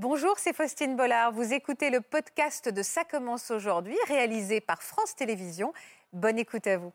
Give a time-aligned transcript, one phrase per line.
[0.00, 1.32] Bonjour, c'est Faustine Bollard.
[1.32, 5.72] Vous écoutez le podcast de Ça commence aujourd'hui, réalisé par France Télévisions.
[6.12, 6.92] Bonne écoute à vous.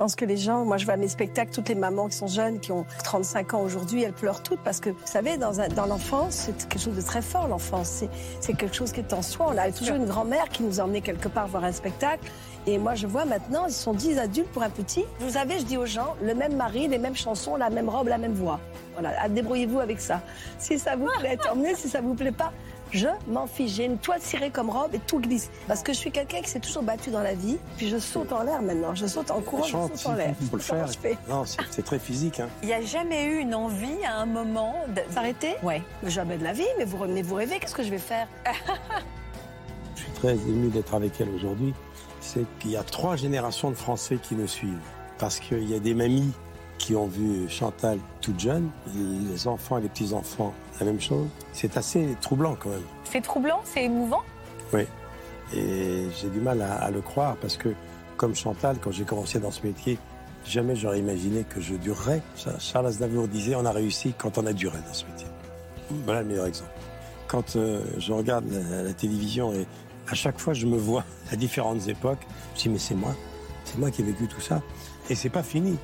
[0.00, 2.26] Je pense que les gens, moi je vois mes spectacles, toutes les mamans qui sont
[2.26, 5.86] jeunes, qui ont 35 ans aujourd'hui, elles pleurent toutes parce que, vous savez, dans, dans
[5.86, 8.04] l'enfance, c'est quelque chose de très fort, l'enfance.
[8.40, 9.46] C'est quelque chose qui est en soi.
[9.48, 12.30] On a toujours une grand-mère qui nous emmenait quelque part voir un spectacle.
[12.66, 15.04] Et moi, je vois maintenant, ils sont 10 adultes pour un petit.
[15.18, 18.08] Vous savez, je dis aux gens, le même mari, les mêmes chansons, la même robe,
[18.08, 18.60] la même voix.
[18.94, 20.20] Voilà, débrouillez-vous avec ça.
[20.58, 21.74] Si ça vous plaît, tant mieux.
[21.74, 22.52] Si ça vous plaît pas,
[22.90, 23.72] je m'en fiche.
[23.72, 25.48] J'ai une toile cirée comme robe et tout glisse.
[25.68, 27.56] Parce que je suis quelqu'un qui s'est toujours battu dans la vie.
[27.78, 28.94] Puis je saute en l'air maintenant.
[28.94, 30.34] Je saute en courant, je saute en l'air.
[30.40, 30.86] Il faut le faire.
[31.28, 32.40] Non, c'est très physique.
[32.40, 32.48] Hein.
[32.62, 35.00] Il n'y a jamais eu une envie à un moment de...
[35.14, 35.54] s'arrêter?
[35.62, 35.82] Ouais.
[36.04, 36.66] Jamais de la vie.
[36.78, 38.28] Mais vous, mais vous rêvez, qu'est-ce que je vais faire?
[39.94, 41.74] Je suis très ému d'être avec elle aujourd'hui.
[42.20, 44.78] C'est qu'il y a trois générations de Français qui nous suivent.
[45.18, 46.32] Parce qu'il y a des mamies
[46.80, 51.28] qui ont vu Chantal toute jeune, les enfants et les petits-enfants, la même chose.
[51.52, 52.82] C'est assez troublant quand même.
[53.04, 54.22] C'est troublant, c'est émouvant
[54.72, 54.86] Oui.
[55.54, 57.68] Et j'ai du mal à, le croire parce que,
[58.16, 59.98] comme Chantal, quand j'ai commencé dans ce métier,
[60.44, 62.22] jamais j'aurais imaginé que je durerais.
[62.58, 65.26] Charles Aznavour disait on a réussi quand on a duré dans ce métier.
[66.04, 66.70] Voilà le meilleur exemple.
[67.26, 69.66] Quand euh, je regarde la, la, télévision et
[70.10, 73.14] à chaque fois je me vois à différentes époques, je dis mais c'est moi,
[73.64, 74.62] c'est moi qui ai vécu tout ça.
[75.08, 75.76] Et c'est pas fini.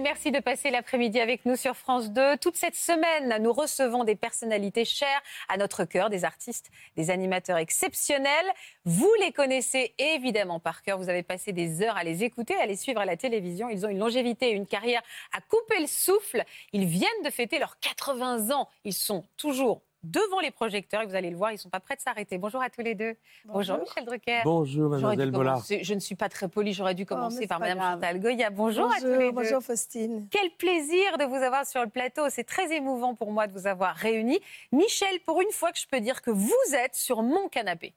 [0.00, 2.36] Merci de passer l'après-midi avec nous sur France 2.
[2.38, 7.58] Toute cette semaine, nous recevons des personnalités chères à notre cœur, des artistes, des animateurs
[7.58, 8.46] exceptionnels.
[8.84, 10.98] Vous les connaissez évidemment par cœur.
[10.98, 13.68] Vous avez passé des heures à les écouter, à les suivre à la télévision.
[13.68, 16.44] Ils ont une longévité et une carrière à couper le souffle.
[16.72, 18.68] Ils viennent de fêter leurs 80 ans.
[18.84, 21.80] Ils sont toujours devant les projecteurs et vous allez le voir, ils ne sont pas
[21.80, 22.38] prêts de s'arrêter.
[22.38, 23.14] Bonjour à tous les deux.
[23.46, 24.42] Bonjour, Michel Drucker.
[24.44, 25.64] Bonjour Mademoiselle Bollard.
[25.68, 28.50] Je ne suis pas très polie, j'aurais dû oh, commencer par Madame Chantal Goya.
[28.50, 29.32] Bonjour, à tous les deux.
[29.32, 30.28] Bonjour Faustine.
[30.30, 32.28] Quel plaisir de vous avoir sur le plateau.
[32.28, 34.40] C'est très émouvant pour moi de vous avoir réunis.
[34.72, 37.94] Michel, pour une fois que je peux dire que vous êtes sur mon canapé.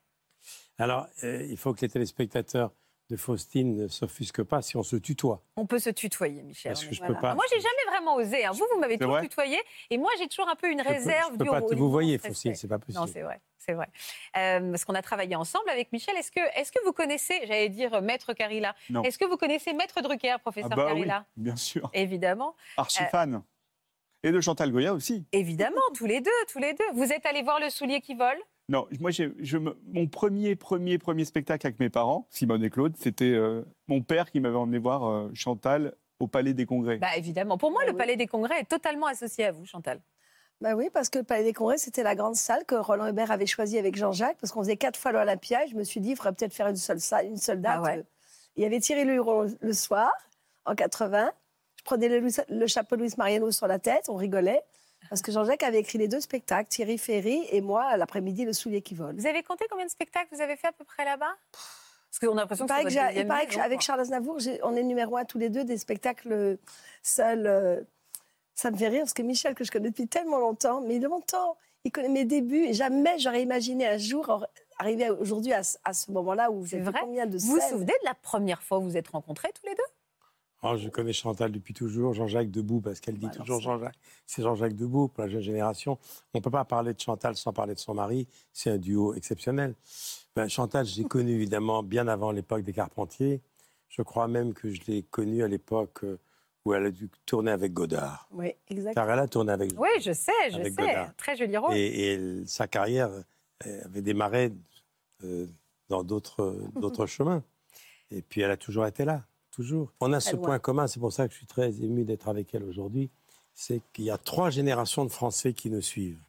[0.78, 2.72] Alors, euh, il faut que les téléspectateurs
[3.10, 5.42] de Faustine ne s'offusque pas si on se tutoie.
[5.56, 6.72] On peut se tutoyer, Michel.
[6.72, 7.34] Parce que je peux pas.
[7.34, 8.44] Moi, j'ai jamais vraiment osé.
[8.44, 8.52] Hein.
[8.52, 9.58] Vous, vous m'avez toujours tutoyé,
[9.90, 11.32] et moi, j'ai toujours un peu une réserve.
[11.32, 13.00] je peux pas vous voyez, Faustine, c'est pas possible.
[13.00, 13.88] Non, c'est vrai, c'est vrai.
[14.36, 16.16] Euh, parce qu'on a travaillé ensemble avec Michel.
[16.16, 18.74] Est-ce que, est-ce que vous connaissez, j'allais dire Maître Carilla,
[19.04, 21.24] est-ce que vous connaissez Maître Drucker, professeur ah bah Carilla?
[21.36, 21.90] oui, Bien sûr.
[21.94, 22.54] Évidemment.
[22.76, 23.42] Archi fan.
[24.24, 25.24] Et de Chantal Goya aussi.
[25.30, 26.84] Évidemment, tous les deux, tous les deux.
[26.94, 28.38] Vous êtes allé voir le soulier qui vole?
[28.68, 33.24] Non, moi, je mon premier, premier, premier spectacle avec mes parents, Simone et Claude, c'était
[33.24, 36.98] euh, mon père qui m'avait emmené voir euh, Chantal au Palais des Congrès.
[36.98, 37.56] Bah, évidemment.
[37.56, 40.00] Pour moi, bah le Palais des Congrès est totalement associé à vous, Chantal.
[40.60, 43.30] Bah oui, parce que le Palais des Congrès, c'était la grande salle que Roland Hubert
[43.30, 46.10] avait choisie avec Jean-Jacques, parce qu'on faisait quatre fois l'Olympia, et je me suis dit,
[46.10, 47.80] il faudrait peut-être faire une seule, salle, une seule date.
[47.82, 47.94] Ah
[48.56, 50.10] il y avait Thierry Luron le soir,
[50.66, 51.32] en 80.
[51.76, 54.62] Je prenais le, le chapeau Louis Mariano sur la tête, on rigolait.
[55.08, 58.82] Parce que Jean-Jacques avait écrit les deux spectacles, Thierry Ferry et moi, l'après-midi, Le soulier
[58.82, 59.16] qui vole.
[59.16, 61.34] Vous avez compté combien de spectacles vous avez fait à peu près là-bas?
[61.52, 65.24] Parce qu'on a l'impression que c'est Il paraît qu'avec Charles Aznavour, on est numéro un
[65.24, 66.56] tous les deux des spectacles euh,
[67.02, 67.46] seuls.
[67.46, 67.80] Euh,
[68.54, 71.56] ça me fait rire parce que Michel, que je connais depuis tellement longtemps, mais longtemps,
[71.84, 74.46] il connaît mes débuts et jamais j'aurais imaginé un jour
[74.78, 78.62] arriver aujourd'hui à, ce moment-là où j'ai combien de Vous vous souvenez de la première
[78.62, 79.82] fois où vous êtes rencontrés tous les deux?
[80.62, 83.98] Oh, je connais Chantal depuis toujours, Jean-Jacques Debout, parce qu'elle dit toujours Jean-Jacques.
[84.26, 85.98] C'est Jean-Jacques Debout pour la jeune génération.
[86.34, 88.26] On ne peut pas parler de Chantal sans parler de son mari.
[88.52, 89.74] C'est un duo exceptionnel.
[90.34, 93.40] Ben, Chantal, je l'ai connue évidemment bien avant l'époque des Carpentiers.
[93.88, 96.18] Je crois même que je l'ai connue à l'époque euh,
[96.64, 98.28] où elle a dû tourner avec Godard.
[98.32, 99.06] Oui, exactement.
[99.06, 101.06] Car elle a tourné avec Oui, je sais, je sais.
[101.16, 101.76] Très joli rôle.
[101.76, 103.10] Et, sa carrière
[103.64, 104.52] euh, avait démarré
[105.22, 105.46] euh,
[105.88, 106.66] dans d'autres
[107.06, 107.44] chemins.
[108.10, 109.22] Et puis elle a toujours été là.
[110.00, 112.54] On a ce point commun, c'est pour ça que je suis très ému d'être avec
[112.54, 113.10] elle aujourd'hui,
[113.54, 116.20] c'est qu'il y a trois générations de Français qui nous suivent.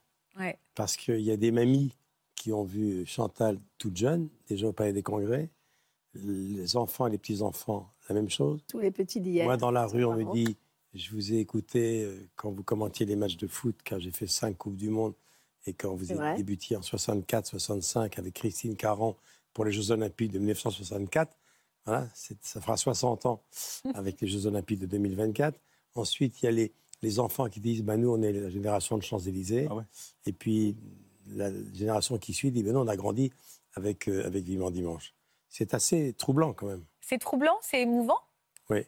[0.75, 1.93] Parce qu'il y a des mamies
[2.35, 5.49] qui ont vu Chantal toute jeune, déjà au Palais des Congrès,
[6.15, 8.61] les enfants et les petits-enfants, la même chose.
[8.67, 9.45] Tous les petits d'hier.
[9.45, 10.55] Moi, dans la rue, on me dit,
[10.93, 14.25] je vous ai écouté euh, quand vous commentiez les matchs de foot, car j'ai fait
[14.25, 15.13] cinq Coupes du Monde,
[15.65, 19.15] et quand vous avez débuté en 64-65 avec Christine Caron
[19.53, 21.35] pour les Jeux Olympiques de 1964.
[21.85, 22.07] Voilà,
[22.41, 23.43] ça fera 60 ans
[23.93, 25.59] avec les Jeux Olympiques de 2024.
[25.95, 28.97] Ensuite, il y a les, les enfants qui disent bah, Nous, on est la génération
[28.97, 29.67] de Champs-Élysées.
[29.69, 29.83] Ah
[30.25, 30.77] Et puis,
[31.27, 33.31] la génération qui suit dit ben Non, on a grandi
[33.73, 35.13] avec, euh, avec Vivement Dimanche.
[35.47, 36.85] C'est assez troublant quand même.
[37.01, 38.19] C'est troublant C'est émouvant?
[38.69, 38.85] Oui.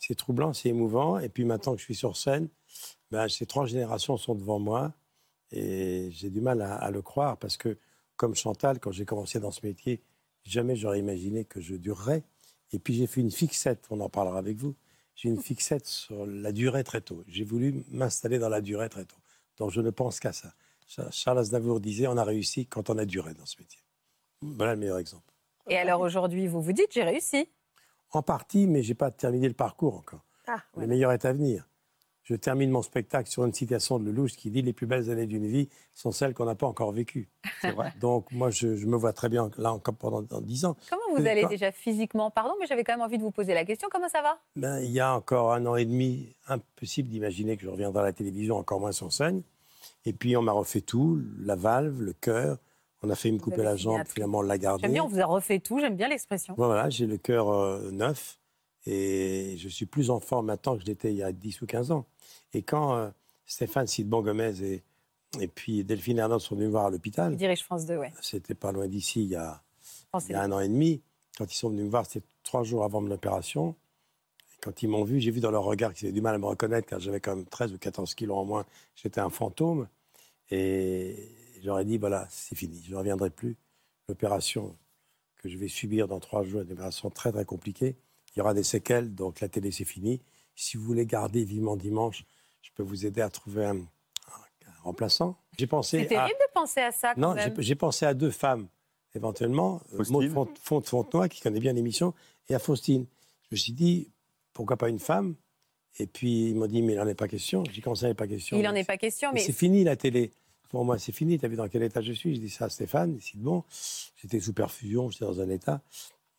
[0.00, 1.18] C'est troublant, c'est émouvant.
[1.18, 2.48] Et puis maintenant que je suis sur scène,
[3.10, 4.92] ben, ces trois générations sont devant moi.
[5.52, 7.78] Et j'ai du mal à, le croire parce que,
[8.16, 10.02] comme Chantal, quand j'ai commencé dans ce métier,
[10.50, 12.22] jamais j'aurais imaginé que je durerais.
[12.72, 14.74] Et puis j'ai fait une fixette, on en parlera avec vous.
[15.14, 17.24] J'ai une fixette sur la durée très tôt.
[17.26, 19.16] J'ai voulu m'installer dans la durée très tôt.
[19.58, 20.52] Donc je ne pense qu'à ça.
[21.10, 23.80] Charles Aznavour disait on a réussi quand on a duré dans ce métier.
[24.42, 25.32] Voilà le meilleur exemple.
[25.68, 27.48] Et alors aujourd'hui, vous vous dites j'ai réussi
[28.12, 30.24] En partie, mais je n'ai pas terminé le parcours encore.
[30.46, 31.68] Ah, le meilleur est à venir.
[32.26, 35.26] Je termine mon spectacle sur une citation de Lelouch qui dit Les plus belles années
[35.26, 37.28] d'une vie sont celles qu'on n'a pas encore vécues.
[37.60, 37.92] C'est vrai.
[38.00, 40.76] Donc, moi, je, me vois très bien là encore pendant dix ans.
[40.90, 42.32] Comment vous allez déjà physiquement?
[42.32, 43.88] Pardon, mais j'avais quand même envie de vous poser la question.
[43.92, 44.40] Comment ça va?
[44.56, 48.06] Ben, Il y a encore un an et demi, impossible d'imaginer que je reviendrai à
[48.06, 49.42] la télévision, encore moins sur scène.
[50.04, 52.58] Et puis, on m'a refait tout la valve, le cœur.
[53.04, 54.82] On a fait me couper la jambe, finalement, on l'a gardé.
[54.82, 56.54] J'aime bien, on vous a refait tout, j'aime bien l'expression.
[56.56, 58.40] Voilà, j'ai le cœur euh, neuf
[58.86, 61.66] et je suis plus en forme maintenant que je l'étais il y a 10 ou
[61.66, 62.06] 15 ans.
[62.52, 63.08] Et quand euh,
[63.44, 64.82] Stéphane Sidbon Gomez et,
[65.40, 67.36] et puis Delphine Hernandez sont venus me voir à l'hôpital.
[67.62, 68.06] France 2, oui.
[68.22, 69.62] C'était pas loin d'ici, il, y a,
[70.28, 71.02] il y a un an et demi.
[71.36, 73.74] Quand ils sont venus me voir, c'était trois jours avant mon opération.
[74.62, 76.46] quand ils m'ont vu, j'ai vu dans leur regard qu'ils avaient du mal à me
[76.46, 78.66] reconnaître, car j'avais quand même 13 ou 14 kilos en moins.
[78.94, 79.88] J'étais un fantôme.
[80.50, 81.28] Et
[81.62, 83.56] j'aurais dit, voilà, c'est fini, je ne reviendrai plus.
[84.08, 84.76] L'opération
[85.36, 87.96] que je vais subir dans trois jours est une opération très, très compliquée.
[88.36, 90.20] Il y aura des séquelles, donc la télé, c'est fini.
[90.54, 92.24] Si vous voulez garder vivement dimanche,
[92.60, 93.78] je peux vous aider à trouver un,
[94.82, 95.36] remplaçant.
[95.58, 96.00] J'ai pensé.
[96.00, 97.14] C'est terrible de penser à ça.
[97.14, 98.68] Quand non, j'ai pensé à deux femmes,
[99.14, 99.80] éventuellement.
[99.94, 100.30] Euh, Maud
[100.62, 102.14] Font, Fontenoy, qui connaît bien l'émission,
[102.48, 103.06] et à Faustine.
[103.42, 104.10] Je me suis dit,
[104.52, 105.34] pourquoi pas une femme?
[105.98, 107.64] Et puis, ils m'ont dit, mais il n'en est pas question.
[107.72, 108.56] J'ai commencé, il n'en est pas question?
[108.58, 109.40] Il n'en est pas question, mais.
[109.40, 110.30] C'est fini la télé.
[110.68, 111.38] Pour moi, c'est fini.
[111.38, 112.34] Tu as vu dans quel état je suis?
[112.34, 113.64] Je dis ça à Stéphane, c'est bon.
[114.16, 115.80] J'étais sous perfusion, j'étais dans un état.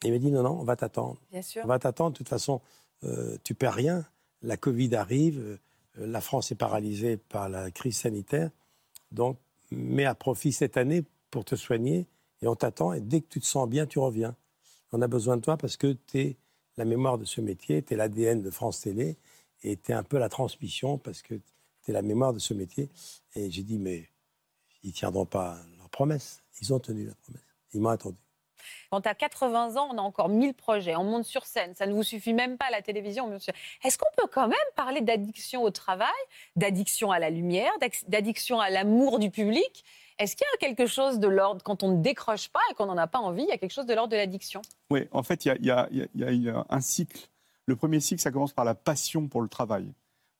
[0.03, 1.19] Il m'a dit, non, non, on va t'attendre.
[1.31, 1.63] Bien sûr.
[1.65, 2.11] On va t'attendre.
[2.11, 2.61] De toute façon,
[3.03, 4.05] euh, tu perds rien.
[4.41, 5.39] La Covid arrive.
[5.39, 5.57] Euh,
[5.97, 8.51] la France est paralysée par la crise sanitaire.
[9.11, 9.37] Donc,
[9.71, 12.07] mets à profit cette année pour te soigner
[12.41, 12.93] et on t'attend.
[12.93, 14.35] Et dès que tu te sens bien, tu reviens.
[14.91, 16.37] On a besoin de toi parce que tu es
[16.77, 19.17] la mémoire de ce métier, tu es l'ADN de France Télé
[19.63, 22.53] et tu es un peu la transmission parce que tu es la mémoire de ce
[22.53, 22.89] métier.
[23.35, 24.07] Et j'ai dit, mais
[24.83, 26.43] ils ne tiendront pas leur promesse.
[26.61, 27.41] Ils ont tenu la promesse.
[27.73, 28.17] Ils m'ont attendu.
[28.91, 31.93] Quand à 80 ans, on a encore 1000 projets, on monte sur scène, ça ne
[31.93, 33.31] vous suffit même pas à la télévision.
[33.83, 36.07] Est-ce qu'on peut quand même parler d'addiction au travail,
[36.55, 37.71] d'addiction à la lumière,
[38.07, 39.83] d'addiction à l'amour du public?
[40.19, 42.87] Est-ce qu'il y a quelque chose de l'ordre, quand on ne décroche pas et qu'on
[42.87, 44.61] n'en a pas envie, il y a quelque chose de l'ordre de l'addiction?
[44.89, 45.87] Oui, en fait, il y, a,
[46.69, 47.29] un cycle.
[47.67, 49.91] Le premier cycle, ça commence par la passion pour le travail.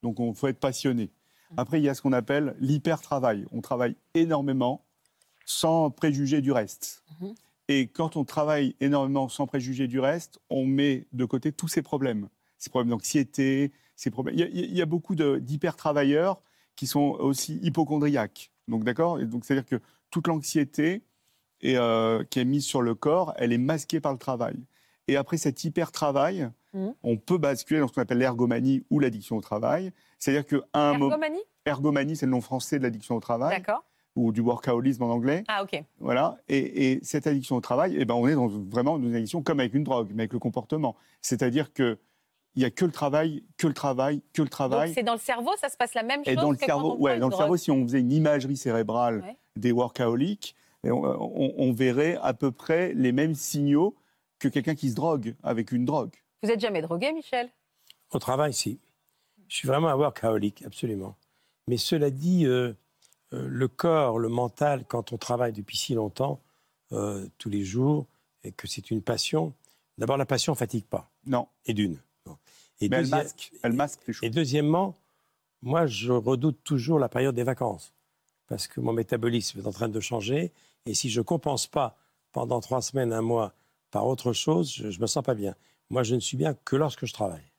[0.01, 1.05] Donc, il faut être passionné.
[1.51, 1.55] Mmh.
[1.57, 3.45] Après, il y a ce qu'on appelle l'hyper-travail.
[3.51, 4.83] On travaille énormément
[5.45, 7.03] sans préjuger du reste.
[7.19, 7.27] Mmh.
[7.67, 11.81] Et quand on travaille énormément sans préjuger du reste, on met de côté tous ces
[11.81, 12.29] problèmes.
[12.57, 14.35] Ces problèmes d'anxiété, ces problèmes.
[14.37, 16.41] Il y, a, beaucoup d'hyper-travailleurs
[16.75, 18.51] qui sont aussi hypochondriaques.
[18.67, 19.19] Donc, d'accord?
[19.19, 21.03] Donc, c'est-à-dire que toute l'anxiété
[21.65, 24.55] euh, qui est mise sur le corps, elle est masquée par le travail.
[25.07, 26.87] Et après cet hyper-travail, mmh.
[27.03, 29.91] on peut basculer dans ce qu'on appelle l'ergomanie ou l'addiction au travail.
[30.19, 31.11] C'est-à-dire qu'à un moment.
[31.11, 31.43] Ergomanie?
[31.65, 33.57] Ergomanie, c'est le nom français de l'addiction au travail.
[33.57, 33.83] D'accord
[34.17, 35.43] ou du workaholisme en anglais.
[35.47, 35.81] Ah, ok.
[35.99, 36.37] Voilà.
[36.49, 39.59] Et, cette addiction au travail, eh ben, on est dans, vraiment dans une addiction comme
[39.59, 40.95] avec une drogue, mais avec le comportement.
[41.21, 41.97] C'est-à-dire que
[42.55, 44.91] il n'y a que le travail, que le travail, que le travail.
[44.91, 46.33] c'est dans le cerveau, ça se passe la même chose.
[46.33, 49.71] Et dans le cerveau, ouais, dans le cerveau, si on faisait une imagerie cérébrale des
[49.71, 53.95] workaholiques, on, on, on, verrait à peu près les mêmes signaux
[54.39, 56.15] que quelqu'un qui se drogue avec une drogue.
[56.41, 57.49] Vous êtes jamais drogué, Michel?
[58.11, 58.79] Au travail, si.
[59.47, 61.15] Je suis vraiment un workaholic, absolument.
[61.67, 62.73] Mais cela dit, euh,
[63.31, 66.41] le corps, le mental, quand on travaille depuis si longtemps,
[66.93, 68.07] euh, tous les jours,
[68.43, 69.53] et que c'est une passion,
[69.97, 71.09] d'abord, la passion ne fatigue pas.
[71.25, 71.47] Non.
[71.65, 71.99] Et d'une.
[72.79, 74.27] Et Mais elle masque, elle masque les choses.
[74.27, 74.95] Et deuxièmement,
[75.61, 77.93] moi, je redoute toujours la période des vacances.
[78.47, 80.53] Parce que mon métabolisme est en train de changer.
[80.85, 81.97] Et si je ne compense pas
[82.31, 83.53] pendant trois semaines, un mois,
[83.91, 85.55] par autre chose, je ne me sens pas bien.
[85.89, 87.51] Moi, je ne suis bien que lorsque je travaille.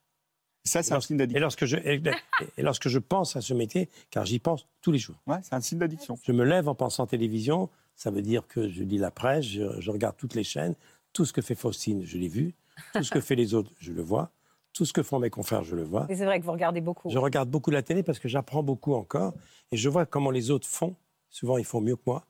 [0.65, 1.39] Ça, c'est un signe d'addiction.
[1.39, 4.99] Et lorsque, je, et, lorsque je pense à ce métier, car j'y pense tous les
[4.99, 5.17] jours.
[5.27, 6.19] Ouais, c'est un signe d'addiction.
[6.23, 9.91] Je me lève en pensant télévision, ça veut dire que je lis la presse, je,
[9.91, 10.75] regarde toutes les chaînes,
[11.13, 12.55] tout ce que fait Faustine, je l'ai vu,
[12.95, 14.31] tout ce que fait les autres, je le vois,
[14.73, 16.07] tout ce que font mes confrères, je le vois.
[16.09, 17.11] Et c'est vrai que vous regardez beaucoup.
[17.11, 19.35] Je regarde beaucoup la télé parce que j'apprends beaucoup encore,
[19.73, 20.95] et je vois comment les autres font.
[21.31, 22.25] Souvent, ils font mieux que moi.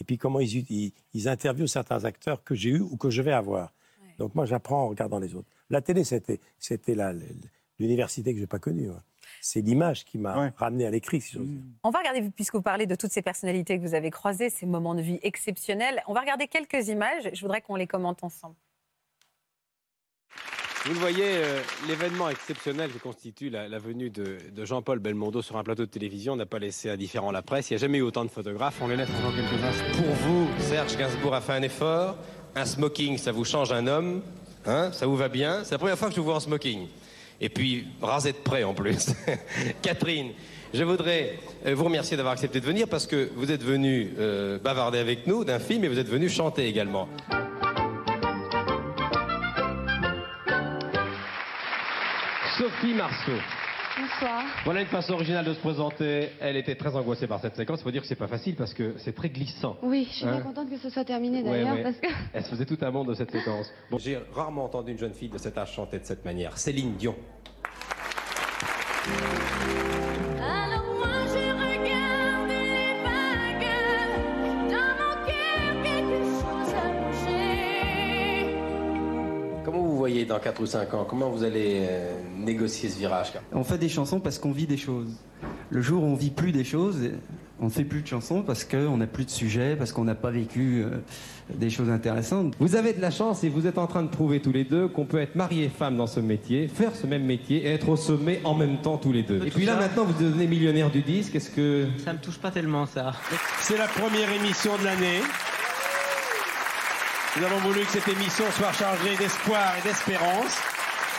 [0.00, 3.32] Et puis comment ils, ils, interviewent certains acteurs que j'ai eus ou que je vais
[3.32, 3.72] avoir.
[4.18, 5.48] Donc moi, j'apprends en regardant les autres.
[5.70, 7.12] La télé, c'était, c'était la,
[7.82, 8.88] l'université que je n'ai pas connue.
[9.40, 11.60] C'est l'image qui m'a ramené à l'écrit, si j'ose dire.
[11.82, 14.66] On va regarder, puisque vous parlez de toutes ces personnalités que vous avez croisées, ces
[14.66, 17.30] moments de vie exceptionnels, on va regarder quelques images.
[17.32, 18.54] Je voudrais qu'on les commente ensemble.
[20.84, 25.62] Vous le voyez, euh, l'événement exceptionnel que constitue la, venue de, Jean-Paul Belmondo sur un
[25.62, 27.70] plateau de télévision n'a pas laissé indifférent la presse.
[27.70, 28.80] Il n'y a jamais eu autant de photographes.
[28.82, 30.02] On les laisse pendant quelques instants.
[30.02, 32.16] Pour vous, Serge Gainsbourg a fait un effort.
[32.56, 34.22] Un smoking, ça vous change un homme.
[34.66, 34.90] Hein?
[34.92, 35.62] Ça vous va bien?
[35.62, 36.88] C'est la première fois que je vous vois en smoking.
[37.42, 39.08] Et puis, rasé de près en plus.
[39.82, 40.30] Catherine,
[40.72, 41.34] je voudrais
[41.66, 45.26] euh, vous remercier d'avoir accepté de venir parce que vous êtes venu euh, bavarder avec
[45.26, 47.08] nous d'un film et vous êtes venu chanter également.
[52.56, 53.32] Sophie Marceau.
[53.98, 54.44] Bonsoir.
[54.64, 56.30] Voilà une façon originale de se présenter.
[56.40, 57.80] Elle était très angoissée par cette séquence.
[57.80, 59.76] Il faut dire que c'est pas facile parce que c'est très glissant.
[59.82, 61.82] Oui, je suis bien hein contente que ce soit terminé d'ailleurs.
[61.82, 62.06] Parce que...
[62.32, 63.70] Elle se faisait tout un monde de cette séquence.
[63.90, 66.56] Bon, J'ai rarement entendu une jeune fille de cet âge chanter de cette manière.
[66.56, 67.14] Céline Dion.
[80.02, 81.06] Voyez dans 4 ou 5 ans?
[81.08, 84.76] Comment vous allez euh, négocier ce virage On fait des chansons parce qu'on vit des
[84.76, 85.14] choses.
[85.70, 86.98] Le jour où on vit plus des choses,
[87.60, 90.16] on ne fait plus de chansons parce qu'on n'a plus de sujets, parce qu'on n'a
[90.16, 90.98] pas vécu euh,
[91.54, 92.54] des choses intéressantes.
[92.58, 94.88] Vous avez de la chance et vous êtes en train de prouver tous les deux
[94.88, 97.88] qu'on peut être marié et femme dans ce métier, faire ce même métier et être
[97.88, 99.46] au sommet en même temps tous les deux.
[99.46, 101.86] Et puis là maintenant vous devenez millionnaire du disque, est-ce que...
[102.04, 103.12] Ça me touche pas tellement ça.
[103.60, 105.20] C'est la première émission de l'année.
[107.34, 110.58] Nous avons voulu que cette émission soit chargée d'espoir et d'espérance.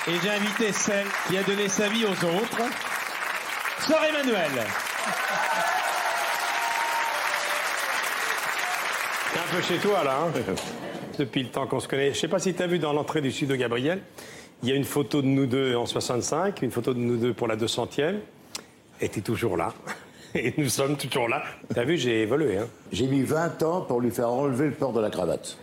[0.08, 2.62] Et j'ai invité celle qui a donné sa vie aux autres,
[3.80, 4.52] Sœur Emmanuel.
[9.34, 10.20] C'est un peu chez toi, là.
[10.22, 10.32] Hein.
[11.18, 12.10] Depuis le temps qu'on se connaît.
[12.10, 14.02] Je ne sais pas si tu as vu dans l'entrée du studio Gabriel,
[14.62, 17.34] il y a une photo de nous deux en 65, une photo de nous deux
[17.34, 18.18] pour la 200e.
[19.02, 19.74] Et tu es toujours là.
[20.36, 21.44] Et nous sommes toujours là.
[21.72, 22.58] Tu as vu, j'ai évolué.
[22.58, 22.68] Hein.
[22.92, 25.60] J'ai mis 20 ans pour lui faire enlever le port de la cravate.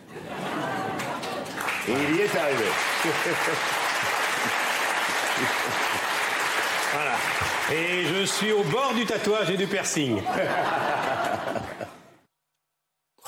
[1.89, 2.65] Et il y est arrivé.
[6.93, 7.17] voilà.
[7.73, 10.19] Et je suis au bord du tatouage et du piercing.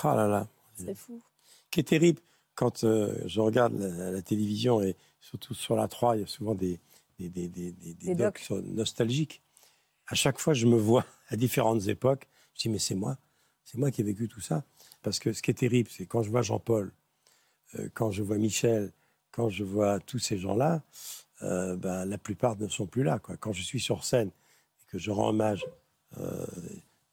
[0.05, 0.47] oh là là.
[0.77, 1.21] C'est fou.
[1.45, 2.21] Ce qui est terrible,
[2.55, 6.55] quand euh, je regarde la, télévision et surtout sur la 3, il y a souvent
[6.55, 6.79] des,
[7.19, 9.43] des, des, des, docs, nostalgiques.
[10.07, 12.29] À chaque fois, je me vois à différentes époques.
[12.55, 13.17] Je dis, mais c'est moi.
[13.65, 14.65] C'est moi qui ai vécu tout ça.
[15.03, 16.93] Parce que ce qui est terrible, c'est quand je vois Jean-Paul,
[17.77, 18.93] euh, quand je vois Michel,
[19.31, 20.83] quand je vois tous ces gens-là,
[21.43, 23.19] euh, ben, la plupart ne sont plus là.
[23.19, 25.65] Quand je suis sur scène et que je rends hommage
[26.19, 26.47] euh,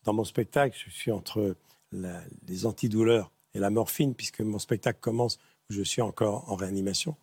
[0.04, 1.56] dans mon spectacle, je suis entre
[1.92, 7.16] les antidouleurs et la morphine, puisque mon spectacle commence où je suis encore en réanimation,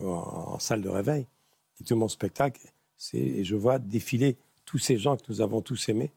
[0.00, 1.26] en, salle de réveil.
[1.80, 2.60] Et tout mon spectacle,
[2.96, 6.10] c'est, et je vois défiler tous ces gens que nous avons tous aimés.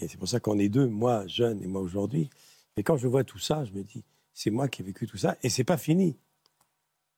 [0.00, 2.30] Et c'est pour ça qu'on est deux, moi jeune et moi aujourd'hui.
[2.76, 5.16] Et quand je vois tout ça, je me dis, c'est moi qui ai vécu tout
[5.16, 6.16] ça et c'est pas fini.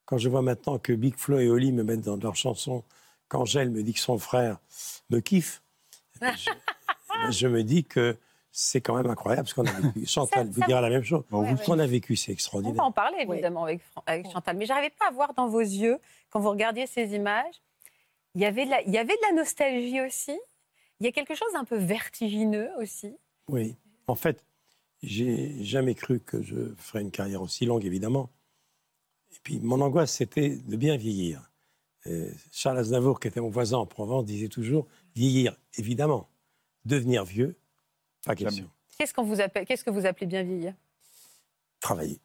[0.04, 2.85] Quand je vois maintenant que Big Flo et Oli me mettent dans leurs chansons,
[3.28, 4.58] qu'Angèle me dit que son frère
[5.11, 5.62] me kiffe,
[7.30, 8.16] je, me dis que
[8.50, 10.06] c'est quand même incroyable ce qu'on a vécu.
[10.06, 11.25] Chantal vous dira la même chose.
[11.30, 12.75] Ce qu'on a vécu, c'est extraordinaire.
[12.75, 15.61] On va en parler évidemment avec, avec, Chantal, mais j'arrivais pas à voir dans vos
[15.61, 15.99] yeux,
[16.30, 17.54] quand vous regardiez ces images,
[18.35, 20.38] il y avait de la, il y avait de la nostalgie aussi?
[21.00, 23.14] Il y a quelque chose d'un peu vertigineux aussi.
[23.49, 23.76] Oui,
[24.07, 24.45] en fait,
[25.02, 28.31] j'ai jamais cru que je ferais une carrière aussi longue, évidemment.
[29.33, 31.50] Et puis, mon angoisse, c'était de bien vieillir.
[32.50, 36.28] Charles Aznavour, qui était mon voisin en Provence, disait toujours vieillir, évidemment.
[36.85, 37.55] Devenir vieux,
[38.25, 38.71] pas question.
[38.97, 40.75] Qu'est-ce, qu'on vous appelle, qu'est-ce que vous appelez bien vieillir?
[41.81, 42.19] Travailler.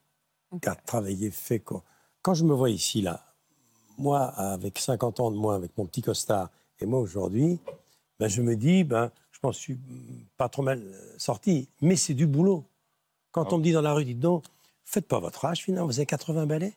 [0.61, 1.83] Car travailler fait quoi?
[2.21, 3.35] Quand je me vois ici, là,
[3.97, 6.49] moi, avec 50 ans de moins, avec mon petit costard,
[6.79, 7.59] et moi aujourd'hui,
[8.19, 9.11] ben, je me dis, ben,
[9.43, 9.77] m'en suis
[10.37, 10.81] pas trop mal
[11.17, 12.65] sorti, mais c'est du boulot.
[13.31, 14.45] Quand on me dit dans la rue, dites donc,
[14.85, 16.73] faites pas votre âge finalement, vous avez 80 balais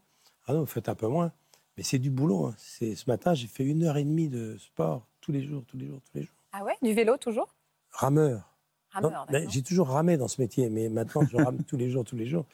[0.47, 1.33] Ah non, vous faites un peu moins.
[1.77, 2.47] Mais c'est du boulot.
[2.47, 2.55] Hein.
[2.59, 5.77] C'est, ce matin, j'ai fait une heure et demie de sport tous les jours, tous
[5.77, 6.35] les jours, tous les jours.
[6.53, 6.75] Ah ouais?
[6.83, 7.55] Du vélo toujours?
[7.91, 8.53] Rameur.
[8.91, 12.17] Rameur, J'ai toujours ramé dans ce métier, mais maintenant, je rame tous les jours, tous
[12.17, 12.47] les jours.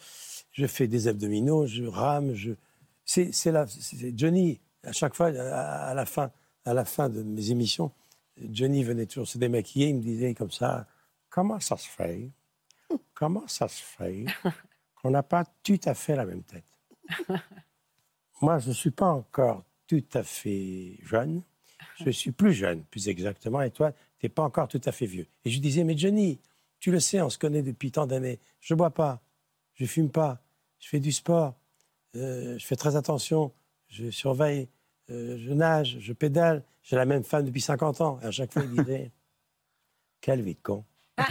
[0.50, 2.52] Je fais des abdominaux, je rame, je...
[3.04, 6.32] C'est, c'est, c'est Johnny, à chaque fois, à la fin,
[6.64, 7.92] à la fin de mes émissions,
[8.36, 10.86] Johnny venait toujours se démaquiller, il me disait comme ça
[11.30, 12.30] Comment ça se fait?
[13.14, 14.26] Comment ça se fait
[14.96, 16.64] qu'on n'a pas tout à fait la même tête?
[18.42, 21.42] Moi, je ne suis pas encore tout à fait jeune.
[22.04, 23.62] Je suis plus jeune, plus exactement.
[23.62, 25.26] Et toi, tu n'es pas encore tout à fait vieux.
[25.44, 26.38] Et je disais Mais Johnny,
[26.80, 28.38] tu le sais, on se connaît depuis tant d'années.
[28.60, 29.22] Je ne bois pas,
[29.74, 30.42] je ne fume pas,
[30.78, 31.54] je fais du sport,
[32.16, 33.52] euh, je fais très attention,
[33.88, 34.68] je surveille
[35.12, 36.62] euh, je nage, je pédale.
[36.82, 38.18] J'ai la même femme depuis 50 ans.
[38.22, 39.12] Et à chaque fois, il disait
[40.20, 40.84] Quelle vie de con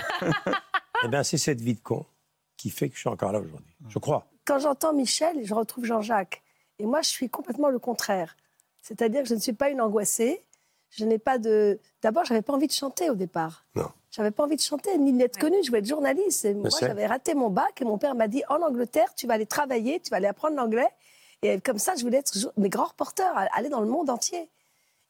[1.04, 2.06] Eh bien, c'est cette vie de con
[2.58, 3.74] qui fait que je suis encore là aujourd'hui.
[3.90, 4.28] Je crois.
[4.46, 6.44] Quand j'entends Michel, je retrouve Jean-Jacques.
[6.78, 8.36] Et moi, je suis complètement le contraire.
[8.82, 10.44] C'est-à-dire que je ne suis pas une angoissée.
[10.90, 11.80] Je n'ai pas de.
[12.02, 13.66] D'abord, j'avais pas envie de chanter au départ.
[13.76, 13.90] Non.
[14.12, 15.58] J'avais pas envie de chanter ni d'être connue.
[15.64, 16.46] Je voulais être journaliste.
[16.46, 19.36] Et moi, j'avais raté mon bac et mon père m'a dit en Angleterre, tu vas
[19.36, 20.90] aller travailler, tu vas aller apprendre l'anglais.
[21.41, 24.50] Et comme ça, je voulais être mes grands reporters, aller dans le monde entier.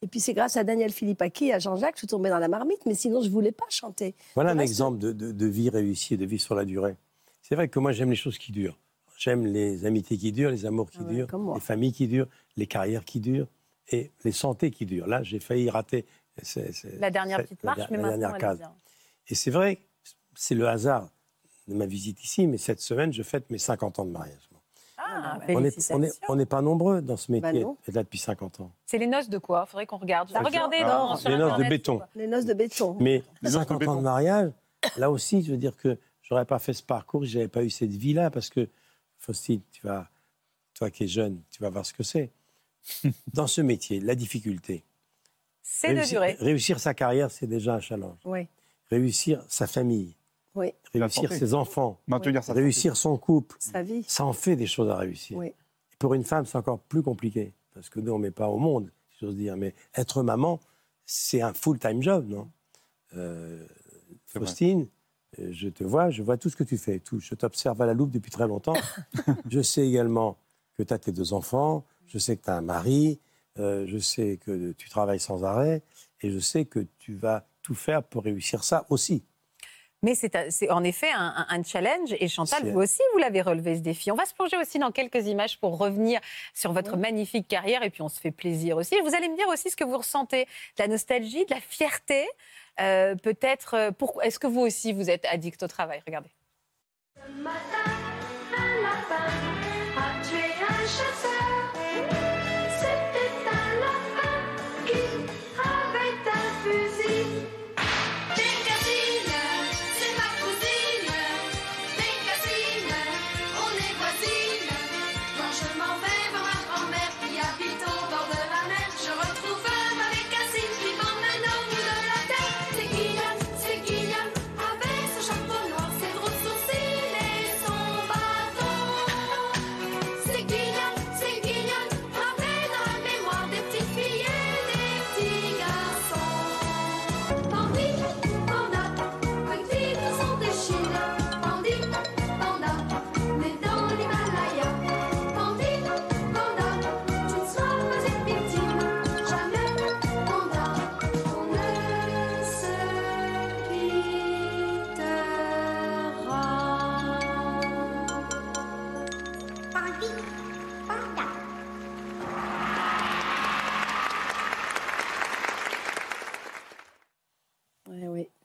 [0.03, 2.39] Et puis c'est grâce à Daniel Philippaki et à Jean-Jacques que je suis tombée dans
[2.39, 4.15] la marmite, mais sinon je ne voulais pas chanter.
[4.33, 6.95] Voilà un exemple de, de, vie réussie, de vie sur la durée.
[7.43, 8.79] C'est vrai que moi j'aime les choses qui durent.
[9.17, 12.65] J'aime les amitiés qui durent, les amours qui ah durent, les familles qui durent, les
[12.65, 13.47] carrières qui durent
[13.89, 15.05] et les santé qui durent.
[15.05, 16.05] Là, j'ai failli rater.
[16.99, 18.59] la dernière petite marche, mais la dernière case.
[19.27, 19.79] Et c'est vrai,
[20.33, 21.09] c'est le hasard
[21.67, 24.49] de ma visite ici, mais cette semaine, je fête mes 50 ans de mariage.
[25.13, 25.39] Ah,
[26.29, 28.71] on n'est pas nombreux dans ce métier, bah là depuis 50 ans.
[28.85, 29.65] C'est les noces de quoi?
[29.67, 30.31] Il faudrait qu'on regarde.
[30.33, 32.01] Regardez dans, Les noces de béton.
[32.15, 32.97] Les noces de béton.
[32.99, 34.51] Mais 50 ans de mariage,
[34.97, 37.69] là aussi, je veux dire que j'aurais pas fait ce parcours si j'avais pas eu
[37.69, 38.69] cette vie-là, parce que,
[39.17, 40.07] Faustine, tu vas,
[40.73, 42.31] toi qui es jeune, tu vas voir ce que c'est.
[43.33, 44.83] dans ce métier, la difficulté.
[45.61, 46.35] C'est de durer.
[46.39, 48.17] Réussir sa carrière, c'est déjà un challenge.
[48.25, 48.47] Oui.
[48.89, 50.15] Réussir sa famille.
[50.55, 50.73] Oui.
[50.93, 51.99] Réussir ses enfants.
[52.07, 53.55] Maintenir réussir son couple.
[53.59, 54.03] Sa vie.
[54.07, 55.37] Ça en fait des choses à réussir.
[55.37, 55.53] Oui.
[55.99, 57.53] pour une femme, c'est encore plus compliqué.
[57.73, 59.55] Parce que nous, on ne met pas au monde, si j'ose dire.
[59.55, 60.59] Mais être maman,
[61.05, 62.49] c'est un full-time job, non?
[63.15, 63.65] Euh,
[64.25, 64.87] Faustine,
[65.39, 66.99] euh, je te vois, je vois tout ce que tu fais.
[66.99, 67.19] Tout.
[67.19, 68.75] Je t'observe à la loupe depuis très longtemps.
[69.49, 70.37] je sais également
[70.77, 71.85] que tu as tes deux enfants.
[72.07, 73.19] Je sais que tu as un mari.
[73.59, 75.81] Euh, je sais que tu travailles sans arrêt.
[76.21, 79.23] Et je sais que tu vas tout faire pour réussir ça aussi.
[80.03, 82.15] Mais c'est en effet un, challenge.
[82.19, 84.11] Et Chantal, vous aussi, vous l'avez relevé ce défi.
[84.11, 86.19] On va se plonger aussi dans quelques images pour revenir
[86.55, 87.83] sur votre magnifique carrière.
[87.83, 88.99] Et puis on se fait plaisir aussi.
[89.01, 90.45] vous allez me dire aussi ce que vous ressentez.
[90.77, 92.27] De la nostalgie, de la fierté.
[92.79, 93.75] Euh, peut-être.
[93.75, 93.91] Euh,
[94.23, 96.01] est-ce que vous aussi, vous êtes addict au travail?
[96.07, 96.29] Regardez.
[97.35, 97.90] matin,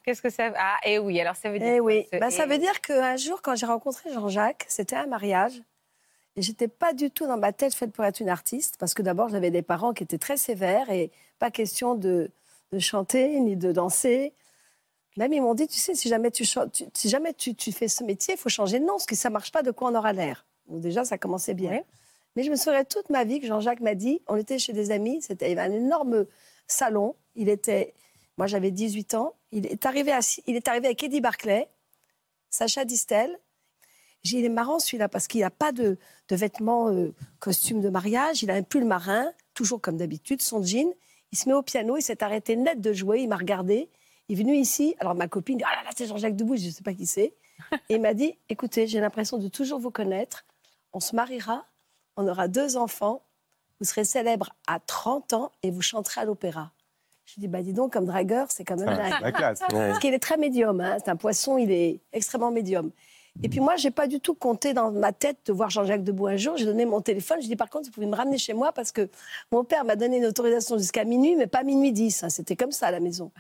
[0.06, 1.68] Qu'est-ce que ça Ah, et eh oui, alors ça veut dire.
[1.68, 5.60] Eh oui, bah, ça veut dire qu'un jour, quand j'ai rencontré Jean-Jacques, c'était un mariage.
[6.36, 9.02] Et j'étais pas du tout dans ma tête faite pour être une artiste, parce que
[9.02, 12.30] d'abord, j'avais des parents qui étaient très sévères et pas question de,
[12.70, 14.32] de chanter ni de danser.
[15.16, 18.04] Même ils m'ont dit, tu sais, si jamais tu, si jamais tu, tu fais ce
[18.04, 20.12] métier, il faut changer de nom, parce que ça marche pas, de quoi on aura
[20.12, 20.46] l'air.
[20.68, 21.80] Donc déjà, ça commençait bien.
[22.36, 24.92] Mais je me souviens toute ma vie que Jean-Jacques m'a dit, on était chez des
[24.92, 26.26] amis, c'était, il y avait un énorme
[26.68, 27.92] salon, il était,
[28.36, 31.68] moi j'avais 18 ans, il est arrivé, avec Eddie Barclay,
[32.50, 33.38] Sacha Distel.
[34.22, 35.98] J'ai il est marrant celui-là parce qu'il n'a pas de,
[36.30, 38.42] vêtements, euh, costume de mariage.
[38.42, 40.92] Il a un pull marin, toujours comme d'habitude, son jean.
[41.32, 43.88] Il se met au piano, il s'est arrêté net de jouer, il m'a regardé.
[44.28, 44.96] Il est venu ici.
[44.98, 47.06] Alors ma copine dit Ah là là, c'est Jean-Jacques Debout, je ne sais pas qui
[47.06, 47.34] c'est.
[47.88, 50.44] Et il m'a dit Écoutez, j'ai l'impression de toujours vous connaître.
[50.92, 51.64] On se mariera,
[52.16, 53.22] on aura deux enfants,
[53.78, 56.72] vous serez célèbre à 30 ans et vous chanterez à l'opéra.
[57.26, 59.60] Je dis, bah dis donc, comme dragueur, c'est quand même La classe.
[59.68, 60.80] Parce qu'il est très médium.
[60.80, 60.96] Hein.
[61.04, 62.90] C'est un poisson, il est extrêmement médium.
[63.42, 66.28] Et puis moi, j'ai pas du tout compté dans ma tête de voir Jean-Jacques Debout
[66.28, 66.56] un jour.
[66.56, 67.38] J'ai donné mon téléphone.
[67.42, 69.10] Je dis par contre, vous pouvez me ramener chez moi parce que
[69.52, 72.24] mon père m'a donné une autorisation jusqu'à minuit, mais pas minuit 10.
[72.24, 72.28] Hein.
[72.30, 73.32] C'était comme ça à la maison.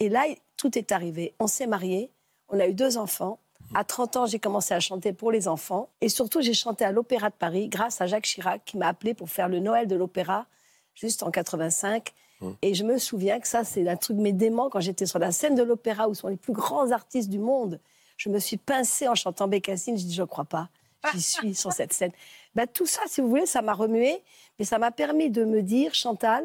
[0.00, 0.24] Et là,
[0.56, 1.34] tout est arrivé.
[1.38, 2.10] On s'est mariés.
[2.48, 3.38] On a eu deux enfants.
[3.74, 5.88] À 30 ans, j'ai commencé à chanter pour les enfants.
[6.00, 9.14] Et surtout, j'ai chanté à l'Opéra de Paris grâce à Jacques Chirac qui m'a appelé
[9.14, 10.46] pour faire le Noël de l'Opéra
[10.94, 12.12] juste en 85.
[12.42, 12.56] Hum.
[12.62, 15.32] Et je me souviens que ça, c'est un truc mais dément quand j'étais sur la
[15.32, 17.80] scène de l'opéra où sont les plus grands artistes du monde.
[18.16, 19.96] Je me suis pincée en chantant Bécassine.
[19.96, 20.68] Je dis, je crois pas.
[21.14, 22.12] J'y suis sur cette scène.
[22.54, 24.22] Ben, tout ça, si vous voulez, ça m'a remué,
[24.58, 26.44] mais ça m'a permis de me dire, Chantal,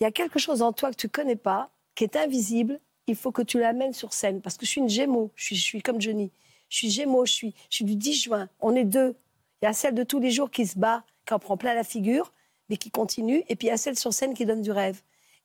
[0.00, 2.80] il y a quelque chose en toi que tu connais pas, qui est invisible.
[3.06, 4.40] Il faut que tu l'amènes sur scène.
[4.40, 5.30] Parce que je suis une Gémeaux.
[5.34, 6.30] Je suis, je suis comme Johnny.
[6.68, 7.26] Je suis Gémeaux.
[7.26, 8.48] Je suis, je suis du 10 juin.
[8.60, 9.16] On est deux.
[9.60, 11.74] Il y a celle de tous les jours qui se bat, qui en prend plein
[11.74, 12.32] la figure.
[12.68, 13.42] mais qui continuent.
[13.48, 15.00] Et puis il y a celles sur scène qui donnent du rêve.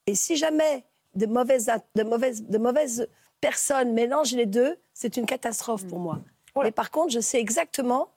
[0.07, 0.85] Et si jamais
[1.15, 3.07] de mauvaises, de mauvaises, de mauvaises
[3.41, 6.19] personnes mélangent les deux, c'est une catastrophe pour moi.
[6.61, 8.09] Mais par contre, je sais exactement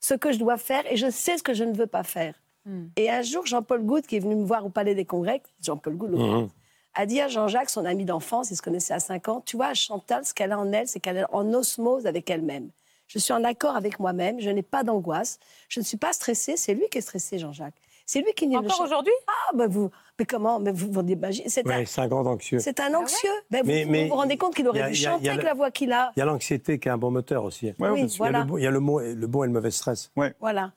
[0.00, 2.34] ce que je dois faire et je sais ce que je ne veux pas faire.
[2.64, 2.86] Hmm.
[2.96, 5.96] Et un jour, Jean-Paul Goud, qui est venu me voir au Palais des Congrès, Jean-Paul
[5.96, 6.48] Goud, mmh.
[6.94, 9.74] a dit à Jean-Jacques, son ami d'enfance, il se connaissait à 5 ans, tu vois,
[9.74, 12.70] Chantal, ce qu'elle a en elle, c'est qu'elle est en osmose avec elle-même.
[13.08, 16.56] Je suis en accord avec moi-même, je n'ai pas d'angoisse, je ne suis pas stressée,
[16.56, 17.74] c'est lui qui est stressé, Jean-Jacques.
[18.06, 19.12] C'est lui qui n'y Encore aujourd'hui?
[19.26, 19.90] Ah, ben vous,
[20.22, 22.60] mais comment Mais vous vous imaginez C'est un, un, grand anxieux.
[22.60, 23.28] C'est un anxieux.
[23.50, 26.12] Ben mais, vous, vous, rendez compte qu'il aurait dû chanter avec la voix qu'il a.
[26.16, 27.72] Il y a l'anxiété qui est un bon moteur aussi.
[27.78, 28.46] oui, voilà.
[28.56, 30.10] Il y a le, bon, le bon et le mauvais stress.
[30.16, 30.34] Ouais.
[30.40, 30.72] Voilà.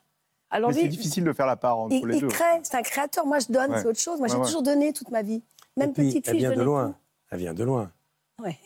[0.50, 2.28] Alors c'est difficile de faire la part entre il, les deux.
[2.28, 3.26] Il crée, c'est un créateur.
[3.26, 4.20] Moi, je donne, c'est autre chose.
[4.20, 5.44] Moi, j'ai toujours donné toute ma vie.
[5.78, 6.96] Même petite fille, elle vient de loin.
[7.32, 7.92] Elle vient de loin.
[8.42, 8.58] Ouais.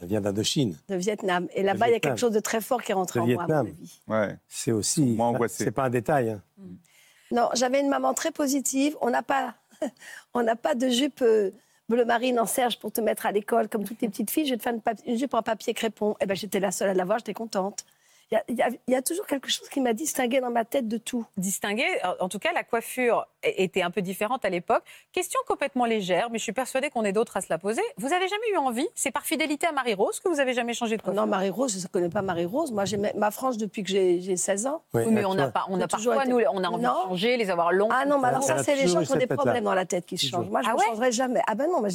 [0.00, 0.76] Elle vient d'Indochine.
[0.88, 1.46] De Vietnam.
[1.54, 3.44] Et là-bas, il y a quelque chose de très fort qui est rentré en moi,
[3.44, 4.00] à mon avis.
[4.08, 4.36] Ouais.
[4.48, 5.16] C'est aussi.
[5.48, 6.30] C'est pas un détail.
[6.30, 6.42] Hein.
[6.58, 6.74] Mm.
[7.32, 8.96] Non, j'avais une maman très positive.
[9.00, 9.54] On n'a pas,
[10.34, 11.50] on n'a pas de jupe euh,
[11.88, 14.46] bleu marine en serge pour te mettre à l'école comme toutes les petites filles.
[14.46, 14.74] Je vais te faire
[15.06, 16.16] une, jupe en papier crépon.
[16.20, 17.18] Eh ben, j'étais la seule à l'avoir.
[17.18, 17.84] J'étais contente.
[18.48, 21.26] Il y, a toujours quelque chose qui m'a distingué dans ma tête de tout.
[21.36, 21.84] Distingué,
[22.20, 24.82] en tout cas, la coiffure était un peu différente à l'époque.
[25.12, 27.82] Question complètement légère, mais je suis persuadée qu'on est d'autres à se la poser.
[27.98, 30.96] Vous avez jamais eu envie C'est par fidélité à Marie-Rose que vous avez jamais changé
[30.96, 32.72] de coiffure Non, Marie-Rose, je ne connais pas Marie-Rose.
[32.72, 34.82] Moi, j'ai ma frange depuis que j'ai 16 ans.
[34.94, 37.50] Oui, mais on a, pas, on a parfois, nous, on a envie de changer, les
[37.50, 37.88] avoir longs.
[37.90, 40.06] Ah non, mais alors ça, c'est les gens qui ont des problèmes dans la tête
[40.06, 40.48] qui se changent.
[40.48, 41.42] Moi, je ne ah changerai jamais.
[41.46, 41.90] Ah ben non, mais